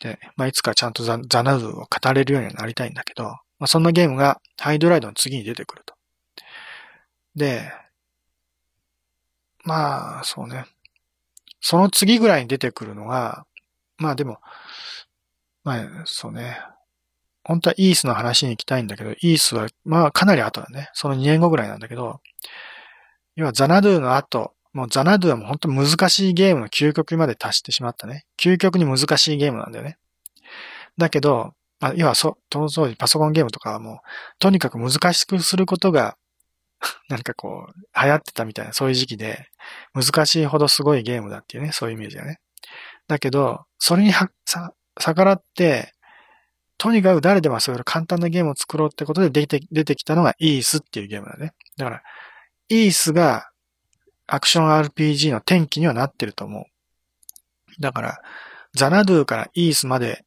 [0.00, 5.94] で、まあ、いつかちゃんとザザナズを語れるようになりたいんだけど、まあ、そんなゲームがハイドライドの次に出てくると。
[7.34, 7.72] で、
[9.64, 10.66] まあ、そうね。
[11.60, 13.46] その次ぐらいに出てくるのが、
[13.98, 14.38] まあでも、
[15.64, 16.58] まあ、そうね。
[17.44, 20.90] 本当はイースの話に行きたいんだけど、イースは、まあかなり後だね。
[20.94, 22.20] その2年後ぐらいなんだけど、
[23.36, 28.26] 要はザナドゥの後、もうザナドゥはもう本当難しいゲームの究極まで達してしまったね。
[28.38, 29.96] 究極に難しいゲームなんだよね。
[30.98, 33.96] だけど、まあ、要はそ、当時パソコンゲームとかはもう、
[34.38, 36.16] とにかく難しくすることが、
[37.08, 39.48] なんかこう、流行ってたみたいな、そういう時期で、
[39.94, 42.38] 難しいほどすごいゲームだっていうね、そういうイメージだね。
[43.08, 44.12] だけど、それに、
[44.44, 45.92] さ、逆らって、
[46.78, 51.54] とにかく誰でも遊べる簡単なゲームを作ろうってことで出て出てきたのがイースっていうゲームだね。
[51.76, 52.02] だから、
[52.68, 53.50] イースが
[54.26, 56.64] アクション RPG の転機にはなってると思う。
[57.80, 58.20] だから、
[58.74, 60.24] ザナドゥからイースまで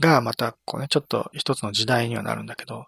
[0.00, 2.86] がまたこうね、ちょっと一つの時代にはなるんだけど、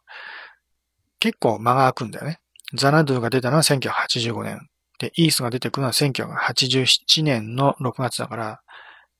[1.20, 2.40] 結構間が空くんだよね。
[2.74, 4.68] ザナドゥが出たのは1985年。
[4.98, 8.60] で、イースが出てくるのは1987年の6月だから、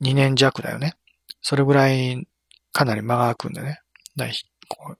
[0.02, 0.94] 2年弱だよね。
[1.42, 2.26] それぐらい
[2.72, 3.80] かなり間が空くんだよね。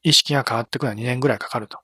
[0.03, 1.79] 意識が変わってくるのは2年ぐらいかかると。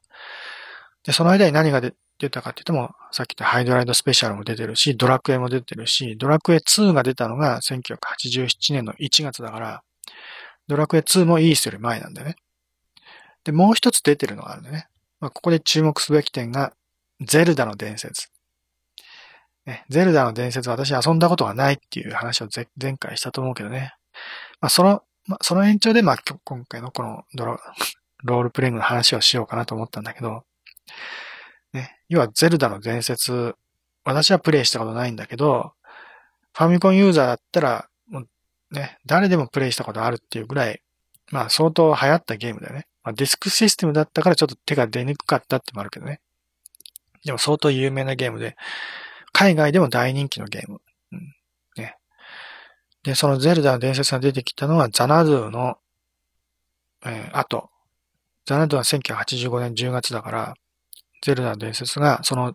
[1.05, 1.93] で、その間に何が出
[2.31, 9.83] たかって言っても、さっき言ったハイドライドスペシャルも出てるし、ドラクエも出てるし、ドラクエ2が出たのが1987年の1月だから、
[10.67, 12.37] ドラクエ2もイースより前なんだよね。
[13.45, 14.89] で、もう一つ出てるのがあるんだよね。
[15.21, 16.73] まあ、ここで注目すべき点が、
[17.21, 18.31] ゼルダの伝説。
[19.67, 22.49] ね、ゼルダの伝説私遊んだことがないっていう話を
[22.81, 23.95] 前回したと思うけどね。
[24.61, 27.59] まあ、その、まあ、その延長で、まあ、今回のこのドロ
[28.25, 30.45] ロールプレイングの話をしようかなと思ったんだけど、
[31.73, 33.55] ね、要はゼルダの伝説、
[34.05, 35.73] 私はプレイしたことないんだけど、
[36.53, 38.29] ファミコンユーザーだったら、もう
[38.71, 40.81] ね、誰でもプレイしたことあるっていうぐらい、
[41.33, 42.87] まあ相当流行ったゲームだよね。
[43.03, 46.21] まあ、ディスクシステムだったからちょっと手が出にくかったってもあるけどね。
[47.25, 48.57] でも相当有名なゲームで、
[49.35, 50.81] 海外でも大人気のゲーム。
[51.77, 51.97] ね。
[53.03, 55.77] で、そのゼルダの伝説が出てきたのはザナドゥの、
[57.05, 57.69] えー、後。
[58.47, 60.55] ザナドゥは1985年10月だから、
[61.21, 62.55] ゼルダの伝説が、その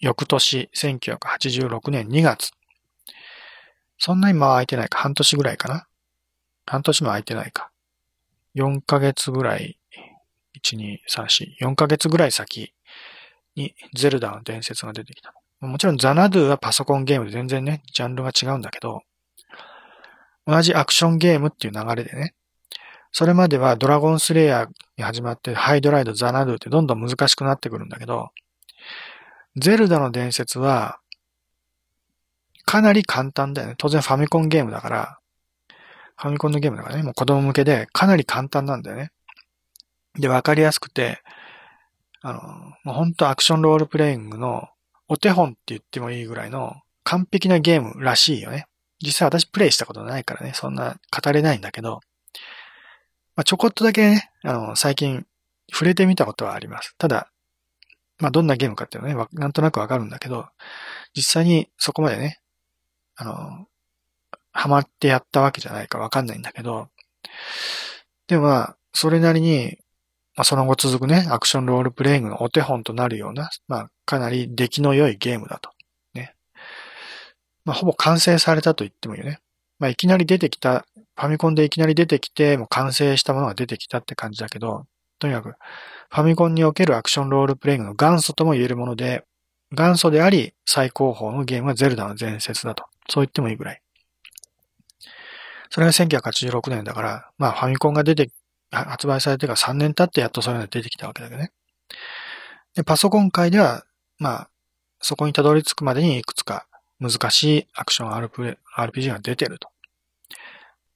[0.00, 2.50] 翌年、1986年2月。
[3.96, 4.98] そんなに間は空いてないか。
[4.98, 5.86] 半年ぐらいかな。
[6.66, 7.70] 半年も空いてないか。
[8.56, 9.78] 4ヶ月ぐらい、
[10.60, 12.74] 1、2、3、4、4ヶ月ぐらい先
[13.54, 15.34] にゼルダの伝説が出てきた。
[15.60, 19.02] もちろんザナドゥはパソコンゲームで全然ね、ジャンルが違うんだけど、
[20.46, 22.34] 同じアクションゲームっていう流れでね、
[23.12, 28.30] それまではドラゴンスレイヤーに始まってハイドライド、ザナドゥってどんどん難しくなってくるんだけど、
[29.56, 31.00] ゼルダの伝説は
[32.64, 33.74] かなり簡単だよね。
[33.78, 35.18] 当然ファミコンゲームだから、
[36.16, 39.10] ファミコンのゲームだからね、もう子供向けでかなり簡単なんだよね。
[40.14, 41.20] で、わかりやすくて、
[42.22, 42.40] あの、
[42.84, 44.68] もう本当アクションロールプレイングの
[45.10, 48.66] お手本って言ってもいいぐらいの完璧なゲームらしいよね。
[49.02, 52.00] 実際私プレイしたことないからね、そんな語れないんだけど、
[53.34, 55.26] まあ、ちょこっとだけね、あの、最近
[55.72, 56.94] 触れてみたことはあります。
[56.96, 57.28] ただ、
[58.20, 60.46] まあ、どんなゲームかっていうのはね、なんとなくわかるんだけど、
[61.12, 62.40] 実際にそこまでね、
[63.16, 63.66] あの、
[64.52, 66.88] ハマってやったわけじゃないかわかんないんだけど、
[68.28, 69.76] でもまあ、それなりに、
[70.40, 75.68] まあ、その後続くね、アクションロールプレイングのお手本となるような、まあ、かなり出来の良いゲームだと。
[76.14, 76.34] ね。
[77.66, 79.40] まあ、ほぼ完成されたと言ってもいいよね。
[79.78, 84.86] まあ、いきなり出てきた、ファミコンでいきなり出てきて、もう完成したものが出てきたって感じだけど、
[85.18, 89.24] とにかく、ファミコンにおけるアクションロールプレイングの元祖とも言えるもので、
[89.72, 92.86] 元祖であり、最高峰のゲームはゼルダの伝説だと。
[93.10, 93.82] そう言ってもいいぐらい。
[95.68, 98.30] それが1986年だから、まあファミコンが出て、
[98.70, 101.52] 発売されてから3年経ってやっとそれが出てきたわけだけどね。
[102.74, 103.84] で、パソコン界では、
[104.18, 104.50] まあ、
[105.00, 106.66] そこにたどり着くまでにいくつか
[107.00, 109.68] 難しいアクション RPG が出てると。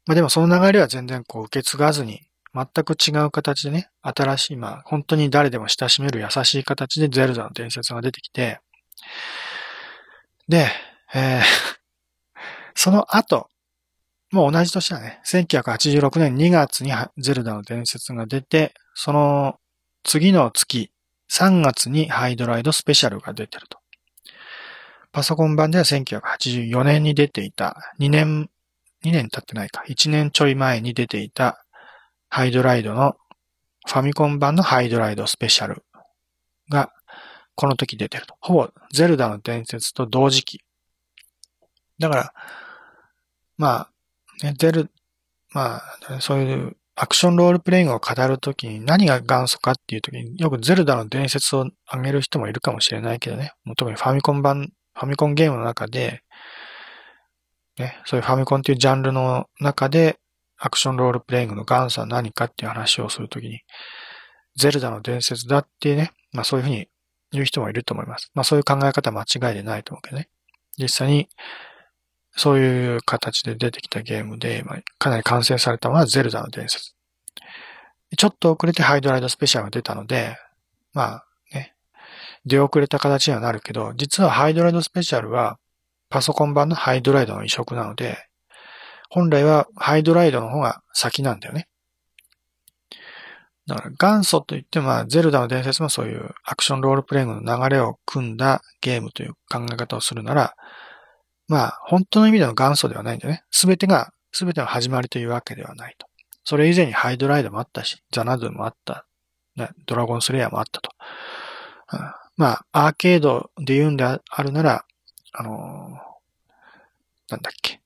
[0.07, 2.23] まあでもその流れは全然こう受け継がずに、
[2.55, 8.61] 全く違う形でね、新しい、まあ本当に誰でも親しめる優しい形でゼルダの伝説が出てきて、
[10.47, 10.69] で、
[11.15, 11.43] えー、
[12.77, 13.49] その後、
[14.35, 15.21] もう同じ年だね。
[15.25, 19.61] 1986年2月にゼルダの伝説が出て、その
[20.03, 20.91] 次の月、
[21.31, 23.79] 3月にハイドライドスペシャルが出てると。
[25.13, 28.51] パソコン版では1984年に出ていた、2年、
[29.05, 31.65] 2年経ってないか、1年ちょい前に出ていた
[32.29, 33.17] ハイドライドの
[33.87, 35.85] ファミコン版のハイドライドスペシャル
[36.69, 36.93] が
[37.55, 38.35] この時出てると。
[38.41, 40.61] ほぼゼルダの伝説と同時期。
[42.01, 42.35] だから、
[43.57, 43.94] まあ、
[44.43, 44.91] ね、出る、
[45.53, 53.53] まあ、そういうアクションロールプレイングを語るときに何が元祖かっていうときによくゼルダの伝説を挙げる人もいるかもしれないけどね。
[53.65, 56.23] もう特にファミコン版、ファミコンゲームの中で、
[57.79, 60.19] ね、そういうファミコンっていうジャンルの中で
[60.57, 63.61] アクションロールプレイングの元祖は何かっていう話をするときに、
[64.57, 66.87] ゼルダの伝説だってね、まあそういうふうに
[67.33, 68.31] 言う人もいると思います。
[68.35, 70.29] まあそういう考え方は間違いでないと思うけどね。
[70.79, 71.29] 実際に
[72.37, 76.95] そういう形で出てきたゲームで、まあ、かなり完成されたのはゼルダの伝説。
[78.17, 80.37] ちょっと遅れてハイドライドスペシャルが出たので、
[80.93, 81.75] まあね、
[82.45, 85.59] 出遅れた形にはなるけど、実はハイドライドスペシャルは
[86.09, 88.17] パソコン版のハイドライドの移植なので、
[89.11, 91.69] 本来はハイドライドの方が先なんだよね。
[93.67, 100.55] だから元祖といっても、ゼルダの伝説もそういうアクションロールプレイングの流れを組んだゲームという考え方をするなら、
[101.49, 103.45] まあ、本当の意味での元祖ではないんだよね。
[103.51, 106.07] すべてが、すべての始まりというわけではないと。
[106.45, 109.07] それ以前にハイドライドもあったし、ザナドゥもあった。
[109.57, 110.91] ね、ドラゴンスレイヤーもあったと。
[111.93, 112.01] うん、
[112.37, 114.85] まあ、アーケードで言うんであるなら、
[115.33, 117.81] あのー、なんだっけ、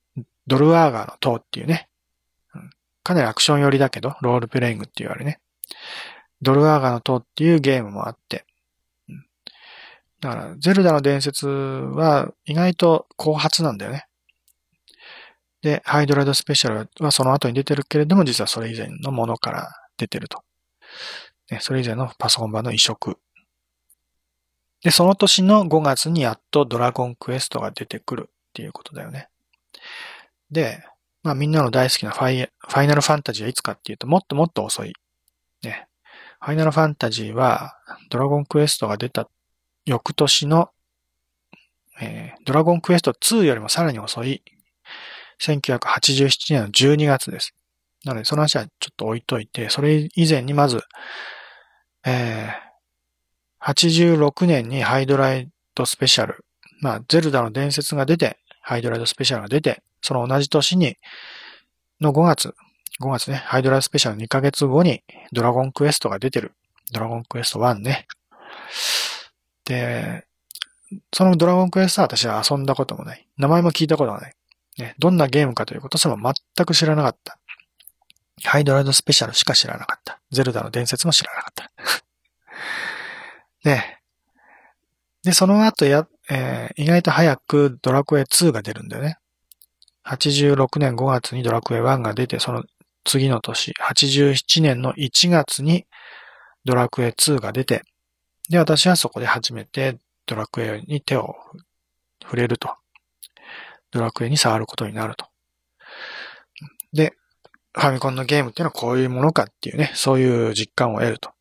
[0.47, 1.89] ドルアーガーの塔っていうね、
[2.55, 2.69] うん、
[3.03, 5.39] かなりアクション寄りだけど、ロールプレイングって言われね。
[6.41, 8.45] ドルアーガーの塔っていうゲームもあって、
[10.21, 14.05] だから、ゼルダの伝説は意外と後発なんだよね。
[15.61, 20.43] で、ハイドライドスペシャルはその後に出てるけれども、実はそれ以前のものから出てると。
[21.51, 23.17] ね、それ以前のパソコン版の移植。
[24.81, 29.29] で、その年の5月にやっとドラゴンクエストが出てくるっていうことだよね。
[30.51, 30.83] で、
[31.23, 34.93] まあみんなの大好きなファイファイナルファンタジーはいつかっていうと、もっともっと遅い。
[35.63, 35.87] ね。
[36.39, 37.75] ファイナルファンタジーは、
[38.09, 39.29] ドラゴンクエストが出た
[39.89, 40.69] 翌年の、
[41.99, 44.43] えー、ドラゴンクエスト2よりもさらに遅い、
[45.41, 47.55] 1987年の12月です。
[48.05, 50.81] なので、その話はちょっと置いといて、それ以前にまず、
[52.05, 56.45] えー、86年にハイドライドスペシャル、
[56.81, 60.97] まあ、ゼルダの伝説が出て、ハイドライドスペシャルが出て、その同じ年に、
[61.99, 62.53] の5月、
[63.01, 65.01] 5月ね、ハイドライドスペシャル2ヶ月後に
[65.33, 66.53] ドラゴンクエストが出てる。
[66.91, 68.07] ドラゴンクエスト1ね。
[69.69, 70.25] で、
[71.13, 73.27] そのドラゴンクエストは私は遊んだこともない。
[73.37, 74.33] 名前も聞いたことがない。
[74.79, 77.37] ね、どんなゲームかということすら全く知らなかった。
[78.43, 80.19] ハイドライドスペシャルしか知らなかった。
[80.31, 81.71] ゼルダの伝説も知らなかった。
[83.63, 83.83] で、
[85.21, 89.19] で、その後や、えー、意外と早くドラクエ2が出るんだよね。
[90.05, 92.63] 86年5月にドラクエ1が出て、その
[93.03, 95.85] 次の年、87年の1月に
[96.65, 97.83] ドラクエ2が出て、
[98.49, 101.35] で、私はそこで初めてドラクエに手を
[102.21, 102.75] 触れると。
[103.91, 105.25] ドラクエに触ることになると。
[106.93, 107.13] で、
[107.73, 111.31] ファミコンのゲームっていうのはこういうものかっていうね、そういう実感を得ると。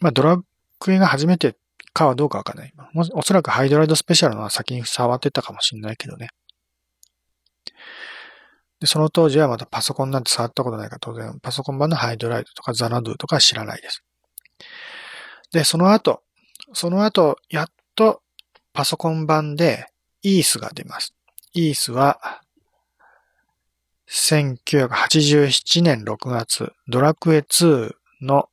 [0.00, 0.40] まあ、ドラ
[0.78, 1.56] クエが初めて
[1.94, 2.72] かはどうかわかんない。
[3.12, 6.28] おそらくハイドライドスペシャルのは先に触ってたかもしんないけどね。
[8.80, 14.04] で、その当時はまたパソコンなんて触ったことないから当然パソコン版のハイドライドとかザナドゥとか知らないです。
[15.54, 16.20] で、その後、
[16.72, 18.22] その後、やっと
[18.72, 19.86] パソコン版で
[20.22, 21.14] イースが出ます。
[21.52, 22.40] イースは、
[24.10, 28.48] 1987年6月、ドラクエ2の、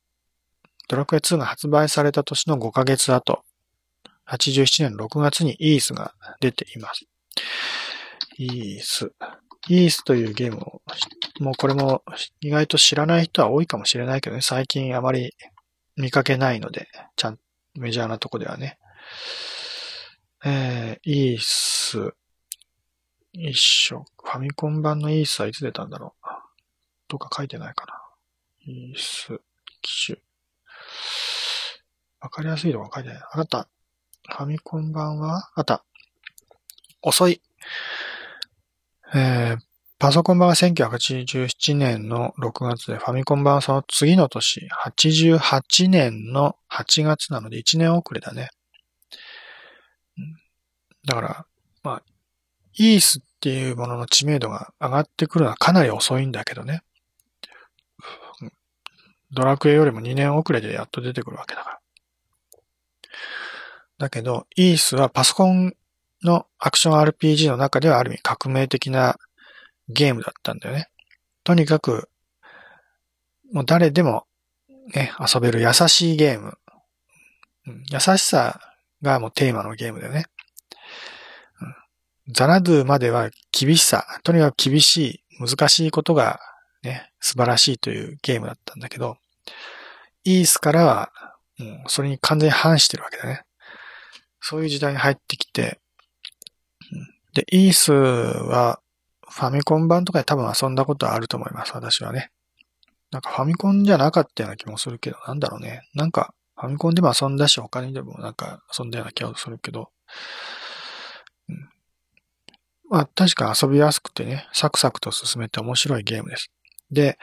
[0.88, 3.42] ドラクエ2が発売された年の5ヶ月後、
[4.28, 7.04] 87年6月にイースが出ています。
[8.38, 9.12] イース。
[9.68, 10.82] イースというゲームを、
[11.40, 12.04] もうこれも
[12.40, 15.34] 意外と知らない人は多いかもしれないけどね、最近あまり
[15.96, 17.38] 見かけないので、ちゃん、
[17.74, 18.78] メジャーなとこではね。
[20.44, 22.14] えー、イース、
[23.32, 24.04] 一緒。
[24.22, 26.26] ファミコン版のイースはいつ出たんだろう。
[27.08, 28.02] どっか書いてないかな。
[28.60, 29.40] イース、
[29.80, 30.18] 機種。
[32.20, 33.22] わかりやすいとこ書いてない。
[33.32, 33.68] あった。
[34.28, 35.50] ファミコン版は？
[35.54, 35.84] あった。
[37.02, 37.42] 遅い。
[39.14, 39.58] えー、
[40.02, 48.48] パソコン版は1987年の6月で、ファミコン版はその次の年、88年の8月なので1年遅れだね。
[51.06, 51.46] だから、
[51.84, 52.02] まあ、
[52.74, 56.82] イースっていうものの知名度が上がってくるのはかなり遅いんだけどね。
[59.30, 61.78] ドラクエよりも2年遅れでやっと出てくるわけだから。
[63.98, 65.74] だけど、イースはパソコン
[66.24, 69.16] のアクション RPG の中ではある意味革命的な
[69.92, 70.88] ゲームだったんだよね。
[71.44, 72.08] とにかく、
[73.52, 74.26] もう誰でも
[74.94, 76.58] ね、遊べる優しいゲーム。
[77.90, 78.60] 優しさ
[79.02, 80.26] がもうテーマのゲームだよね。
[82.28, 86.40] ザナドゥまでは厳しさ、とにかく厳しい、難しいことが
[86.82, 89.16] ね、素晴らしいというゲームだったんだけど、
[90.24, 91.12] イースからは、
[91.58, 93.44] もうそれに完全に反してるわけだね。
[94.40, 95.80] そういう時代に入ってきて、
[97.34, 98.80] で、イースは、
[99.32, 102.30] ファミコン版とかで多分遊んだことはあると思います、私はね。
[103.10, 105.88] なんかファミコンじゃなかったような気もするけど、なんだろうね。
[105.94, 109.90] なんか、ファミコンでも遊んだし、他にでもなんか遊んだような気がするけど、
[111.48, 111.68] うん、
[112.90, 116.50] まあ確か遊びやすくてね、サクサクと進めて面白いゲームです。
[116.90, 117.18] で、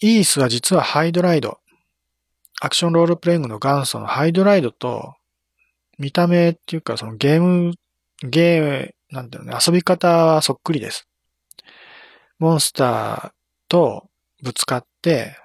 [0.00, 1.58] イースは実はハイドライド、
[2.60, 5.14] アクションロールプレイングの元祖のハイドライドと、
[5.98, 7.72] 見た目っていうかそのゲーム
[8.20, 11.08] ゲー、なんていうね、遊び方はそっくりです。
[12.38, 13.30] モンスター
[13.68, 14.08] と
[14.42, 15.36] ぶつかって、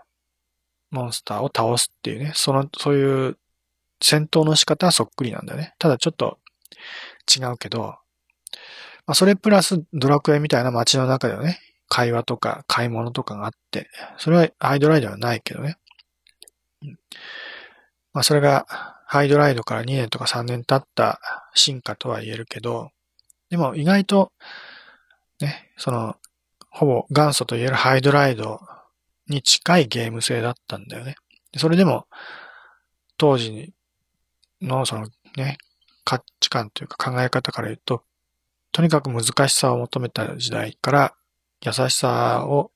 [0.90, 3.38] モンスターを倒すっていうね、その、そういう
[4.02, 5.74] 戦闘の仕方はそっくりなんだよね。
[5.80, 6.40] ただちょっと
[7.34, 7.96] 違うけど、
[9.06, 15.78] まあ、それプラスドラクエみたいな街の中ではね、会話とか買い物とかがあって、それはハイドライドはないけどね。
[18.14, 18.66] まあ、それが
[19.06, 21.20] ハイドライドから2年とか3年経った
[21.54, 22.92] 進化とは言えるけど、
[23.52, 24.32] でも意外と、
[25.42, 26.16] ね、その、
[26.70, 28.62] ほぼ元祖と言えるハイドライド
[29.28, 31.16] に近いゲーム性だったんだよね。
[31.58, 32.08] それでも、
[33.18, 33.74] 当時
[34.62, 35.58] のそのね、
[36.06, 38.04] 価値観というか考え方から言うと、
[38.72, 41.14] とにかく難しさを求めた時代から
[41.62, 42.72] 優しさを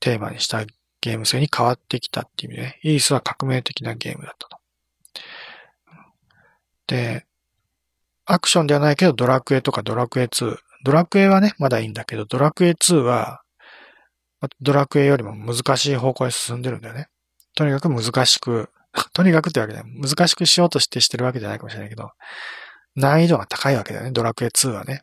[0.00, 0.66] テーマにした
[1.00, 4.58] ゲーム性に変わってきたっていう意味でね、イースは革命的なゲームだったと。
[6.88, 7.26] で、
[8.32, 10.56] アクションではないけどドラクエとかドラクエ2。
[10.84, 13.42] ドラクエはね、まだいいんだけど、ドラクエ2は、
[14.60, 17.08] ドラクエよりも難しい方向へ進んでるんだよね。
[17.56, 18.70] とにかく難しく、
[19.12, 22.12] とにかくってわけで難しくしようとしてしてるわけじゃないかもしれないけど、
[22.94, 25.02] 難易度が高いわけだよね、ドラクエ2はね。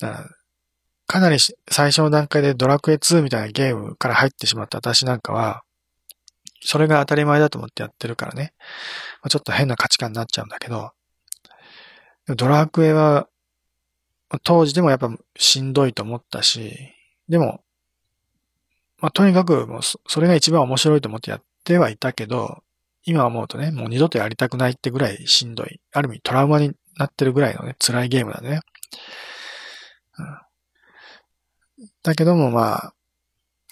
[0.00, 0.28] だから
[1.06, 1.38] かなり
[1.70, 5.62] 最初の段階でドラクエ2みたいなゲームから入ってしまった私なんかは、
[6.60, 8.52] それが当たり前だと思ってやってるからね。
[9.28, 10.93] ちょっと変な価値観になっちゃうんだけど、
[12.28, 13.28] ドラクエは、
[14.42, 16.72] 当時でもやっぱしんどいと思ったし、
[17.28, 17.60] でも、
[18.98, 22.62] まあ、とにかくもうそれが一番面白いと思ってやってはいたけど、
[23.04, 25.80] 今思うとね、もう二度とやりたくないってぐらいしんどい。
[25.92, 28.60] ある意味トラウマになってるぐらいのね、辛いゲームだね。
[30.18, 32.94] うん、だけどもまあ、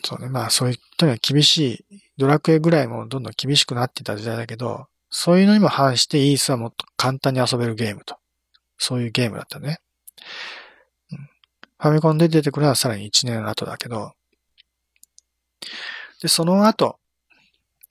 [0.05, 8.17] そうね、まあそういうとにかく厳しいドラクエぐらいもどんどん厳しくなってた時代だけど、そういうのにも反してイースはもっと簡単に遊べるゲームと。
[8.83, 9.79] そういうゲームだったね。
[11.79, 14.15] ファミコンで出てくるのはさらに1年後だけど、
[16.21, 16.99] で、その後、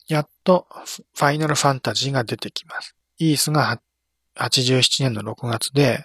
[0.10, 2.94] やっとファイナルファンタジーが出てきます。
[3.20, 3.80] イースが
[4.36, 6.04] 87年の6月で、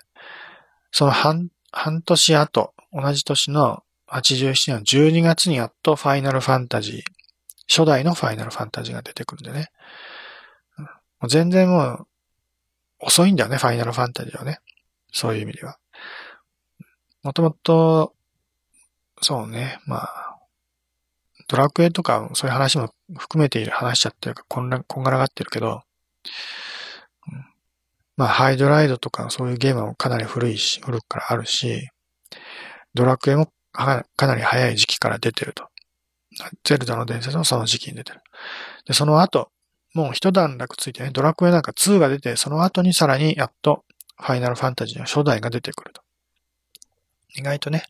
[0.93, 7.03] その半、半年後、同じ年の87年の12月にやっとファイナルファンタジー
[7.69, 9.69] 初代のファイナルファンタジーが出てくるんでね。
[10.79, 10.87] も
[11.25, 12.07] う全然もう
[13.01, 14.61] 遅いんだよね、ファイナルファンタジーはね。
[15.13, 15.79] そういう意味では。
[17.23, 18.15] もともと、
[19.23, 20.39] そうね、まあ、
[21.49, 25.83] ドラクエとかそういう話も含めている話しちゃってるかこんな、こんがらがってるけど、
[28.17, 31.89] まあ、ハイドライドとかそういうゲームもかなり古いし、古くからあるし、
[32.95, 35.69] ドラクエもかなり早い時期から出てると。
[36.65, 38.21] ゼルダの伝説もその時期に出てる。
[38.87, 39.51] で、その後、
[39.95, 43.85] もう一段落ついてね、ドラクエなんか2が出て、その後にさらにやっと
[44.19, 46.03] ファイナルファンタジーの初代が出てくると。
[47.35, 47.85] 意外とね、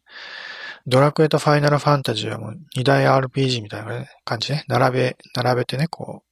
[0.87, 6.27] ドラクエとファイナルファンタジーはもう二大 RPG みたいな感じね、並べ、並べてね、こう、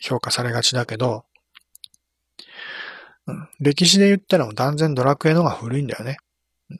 [0.00, 1.24] 評価されがちだけど、
[3.26, 6.16] うん、歴史で言ったらもう断然ドラクエの方が古いんだよね。
[6.70, 6.78] うん、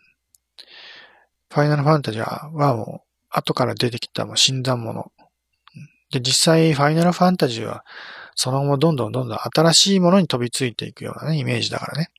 [1.51, 5.11] ファイナルファンタジーはもう後から出てきたもう新参者。
[6.11, 7.85] で、実際ファイナルファンタジーは
[8.35, 12.11] その後もどんどんどんどん新しいものに飛びついていくようなね、イメージだからね。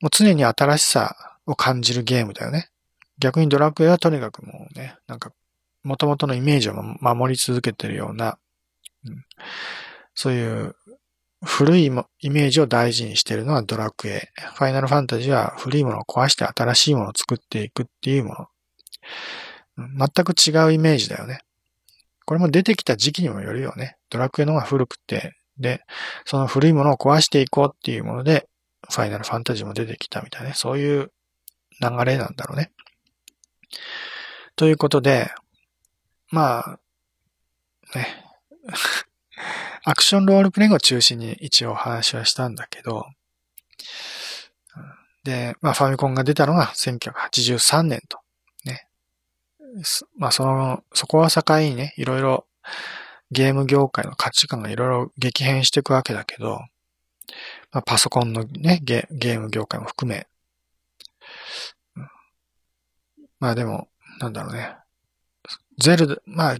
[0.00, 1.16] もう常に新しさ
[1.46, 2.70] を感じるゲームだよね。
[3.18, 5.32] 逆にドラクエはとにかくもうね、なんか、
[5.84, 8.38] 元々のイメージを守り続けてるような、
[9.06, 9.24] うん、
[10.14, 10.74] そういう
[11.44, 11.90] 古いイ
[12.30, 14.30] メージを大事にしてるのはドラクエ。
[14.54, 18.48] ファイナルファンタジーは古いものを壊して新しいものを作っていくっていうも
[19.78, 20.08] の。
[20.14, 21.40] 全く違うイメージだよね。
[22.26, 23.96] これも出てきた時期にもよるよね。
[24.10, 25.82] ドラクエの方が古くて、で、
[26.26, 28.48] その古いものを壊していこうっていうもので、
[28.90, 30.54] ファイナルファンタジーも出てきたみたいなね。
[30.54, 31.12] そういう
[31.80, 32.72] 流れなんだろうね。
[34.56, 35.30] ということで、
[36.30, 36.80] まあ、
[37.94, 38.24] ね。
[39.84, 43.06] アクションロールプレイングを中心に一応話はしたんだけど、
[45.22, 48.18] で、まあファミコンが出たのが1983年と。
[50.16, 52.46] まあその、そこは境にね、いろいろ
[53.30, 56.60] ゲーム業界の価値観がいろいろ激変していくわけだけど、
[57.72, 60.26] まあ、パソコンのねゲ、ゲーム業界も含め、
[63.38, 63.88] まあでも、
[64.20, 64.76] なんだろうね。
[65.78, 66.56] ゼルダ、まあ、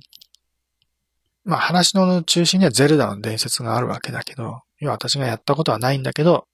[1.45, 6.47] まあ話の中心にはゼルダの伝説があるわけだけど、要は私がやったことはないんだけど、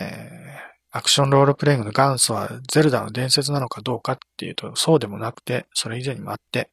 [0.00, 6.70] えー、アクションロールプレイングの元祖はゼルダの伝説なのかどうかっていうと、そうでもなくて、それ以前にもあって、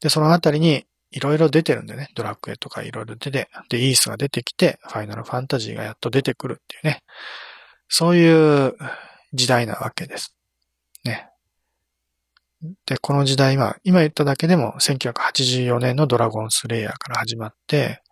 [0.00, 7.02] で、そのあたりにいろいろ出てるんでね、ドラクエとかいろいろ出て、で、イースが出てきて、ファイナルファンタジーがやっと出てくるっていうね、
[7.88, 8.76] そういう
[9.34, 10.34] 時代なわけです。
[11.04, 11.28] ね。
[12.86, 18.02] で、この時代、今、今言っただけでも1984年のドラゴンスレイヤーから始まって、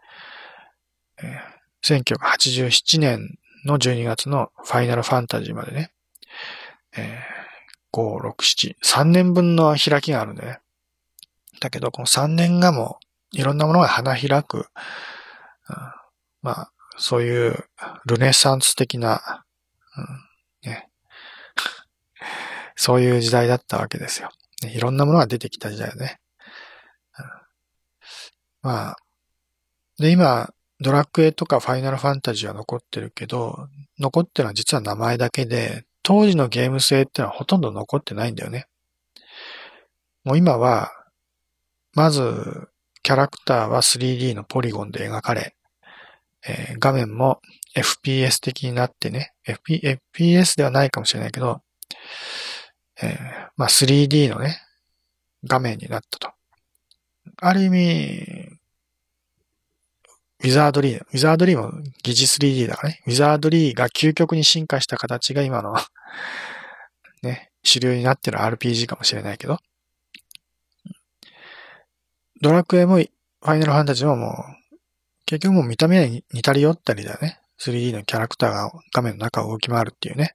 [1.82, 5.90] 1987年の12月のファイナルファンタジーまでね、
[6.96, 10.60] えー、5、6、7、3年分の開きがあるんでね。
[11.60, 12.98] だけど、この3年がも
[13.32, 14.64] う、いろんなものが花開く、うん、
[16.42, 17.64] まあ、そういう
[18.06, 19.44] ルネサンス的な、
[20.64, 20.88] うん、ね、
[22.76, 24.30] そういう時代だったわけですよ。
[24.62, 26.20] いろんなものが出てきた時代だね。
[27.18, 27.24] うん、
[28.62, 28.96] まあ、
[29.98, 33.68] で、今、ドラクエとかファイナルファンタジーは残ってるけど、
[33.98, 38.66] 残ってるのは実は名前だけで、当時のゲーム性ってのはほとんど残ってないんだよね。
[40.24, 40.90] もう今は、
[41.94, 42.68] まず、
[43.02, 45.54] キャラクターは 3D のポリゴンで描かれ、
[46.46, 47.40] えー、画面も
[47.76, 51.62] FPS 的になってね、FP、FPS ではないかもしれないけど、
[53.02, 54.60] えー、まあ 3D のね、
[55.44, 56.32] 画面になったと。
[57.40, 58.57] ある意味、
[60.40, 61.72] ウィザードリー、ウィザードリーも
[62.02, 63.02] 疑似 3D だからね。
[63.06, 65.74] ウィザードリーが究極に進化した形が今の
[67.22, 69.58] ね、主流になってる RPG かもしれないけど。
[72.40, 74.76] ドラクエもファイナルファンタジーももう、
[75.26, 77.40] 結局もう見た目に似たり寄ったりだよね。
[77.60, 80.32] 3D のキャラクターが画面の中を動き回るっていうね。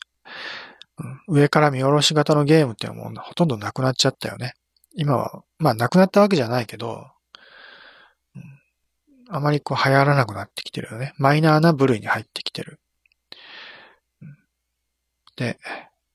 [1.28, 4.54] 上から見下ろし型のゲームっていうのはもうほとんどなくなっちゃったよね。
[4.96, 7.08] 今は、まあなくなったわけじゃないけど、
[9.36, 11.14] あまりこう流行らなくなってきてるよね。
[11.18, 12.80] マイナーな部類に入ってきてる。
[15.38, 15.58] で、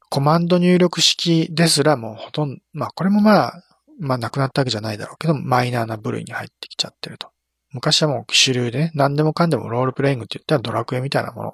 [0.09, 3.63] コマンド入力式ですらもうほとんど、まあこれもまあ、
[3.99, 7.29] まあなくなったわけじゃないだろうけど、マイナーな部類に入ってきちゃってると。
[7.73, 11.53] 昔はもう主流でね、何でもかんでもロールプレイングって言ったらドラクエみたいなものっ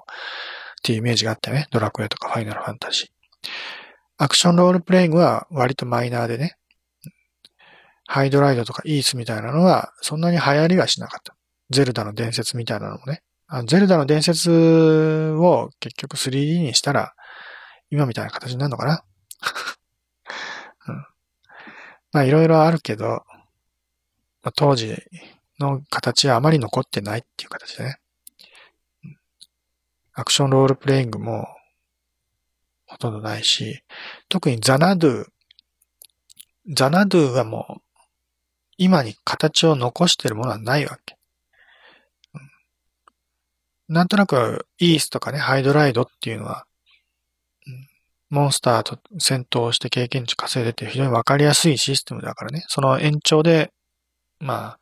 [0.83, 1.67] ていうイメージがあったよね。
[1.71, 3.07] ドラクエとかファイナルファンタジー。
[4.17, 6.57] アクションロールプレイングは割とマイナーでね、
[8.07, 11.34] ハイドライドとかイースみたいなのはそんなに流行りはしなかった。
[11.69, 13.21] ゼルダの伝説みたいなのもね。
[13.47, 17.13] あのゼルダの伝説を結局 3D にしたら
[17.91, 19.03] 今みたいな形になるのかな、
[20.89, 20.95] うん、
[22.11, 23.23] まあいろいろあるけど、
[24.41, 24.97] まあ、当時
[25.59, 27.99] の形はあまり残ってないっていう形でね。
[30.13, 31.45] アクションロールプレイングも
[32.85, 33.83] ほとんどないし、
[34.29, 35.25] 特にザナドゥ、
[36.73, 37.81] ザナドゥはもう
[38.77, 41.14] 今に形を残してるものはないわけ。
[43.87, 46.65] なんとなく、イースとかね、ハイドライドっていうのは、
[48.29, 53.71] モンスターと戦闘して経験値稼いでて非常にわかりやすいシステムだからね、その延長で、
[54.39, 54.79] まあ、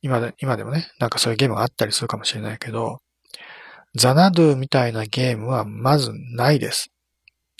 [0.00, 3.00] 今で、今でもね、なんかそういうゲームがあったりするかもしれないけど、
[3.94, 6.90] ザナドゥみたいなゲームはまずないです。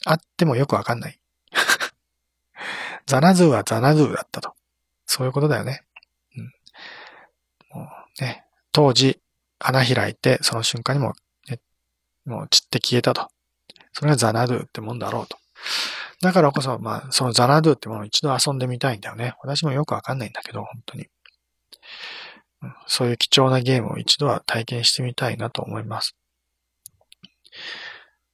[0.04, 1.20] あってもよくわかんない。
[3.06, 4.54] ザナドゥはザナドゥだったと。
[5.06, 5.84] そういうことだよね。
[6.36, 6.52] うん。
[7.78, 9.20] もうね、当時、
[9.62, 11.14] 花開いて、その瞬間にも、
[11.48, 11.60] ね、
[12.24, 13.28] もう散って消えたと。
[13.92, 15.38] それがザナドゥってもんだろうと。
[16.20, 19.34] だからこそ、まあ、そのザナドゥってものを一度遊んでみたいんだよね。
[19.42, 21.06] 私もよくわかんないんだけど、本当に。
[22.86, 26.16] そういう貴重なゲームを一度は体験してみたいなと思います。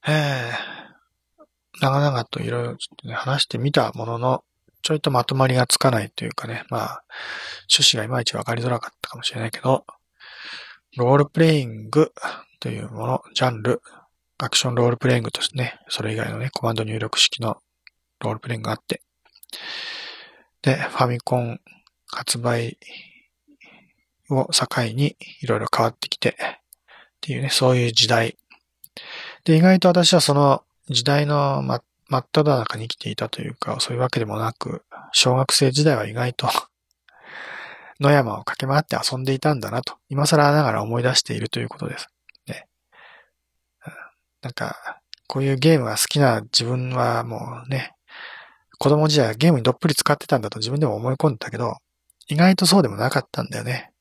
[0.07, 2.77] えー、長々といろいろ
[3.15, 4.43] 話してみたものの、
[4.81, 7.03] ちょいとまとまりがつかないというかね、まあ、
[7.69, 9.85] 趣旨がいまいちわかりづらかったかもしれないけど、
[10.97, 12.11] ロールプレイング
[12.59, 13.81] というもの、ジャンル、
[14.37, 17.57] アクションロールプレイングとしてね、それ以外のね、コマンド入力式の
[18.19, 19.01] ロールプレイングがあって、
[20.61, 21.59] で、ファミコン
[22.07, 22.77] 発売
[24.29, 28.37] を境にいろいろ変わってきて、っていうね、そういう時代。
[29.43, 31.83] で、意外と私はその時代の真っ
[32.31, 36.47] 只中に生きていたというか、そういうわけでもなく、小学生時代は意外と
[37.99, 42.07] 野山を駆け回って遊んでいたんだなと、今更ながら思い出しているということです。
[42.47, 42.67] ね。
[44.41, 47.93] なんか、こういうゲームが好きな自分はもうね、
[48.79, 51.77] 子供時代はゲームにどっぷり使ってたんだと自分でも思い込んでたけど、
[52.27, 53.91] 意外とそうでもなかったんだよね。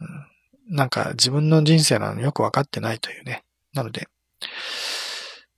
[0.00, 3.44] うん、なんか自分の人生なのよくわかってないというね。
[3.72, 4.08] なので、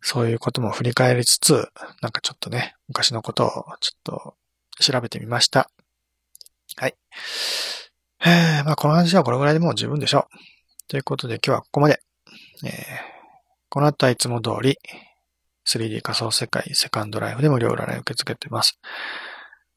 [0.02, 1.68] そういうことも振り返りつつ、
[2.02, 3.48] なんかちょっとね、昔のことを
[3.80, 4.34] ちょっと
[4.80, 5.70] 調べてみました。
[6.76, 6.94] はい。
[8.24, 10.88] えー、まあこの話はこれぐらいでもう十分でしょう。
[10.88, 12.00] ということで今日はここまで。
[12.64, 12.72] えー、
[13.68, 14.78] この後はいつも通り
[15.66, 18.78] 3D 仮想世界セカンドライフで無料占い受け付けてます。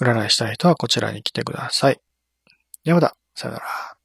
[0.02, 2.00] 占いしたい人はこちらに来てください。
[2.84, 4.01] ではまた、さよなら。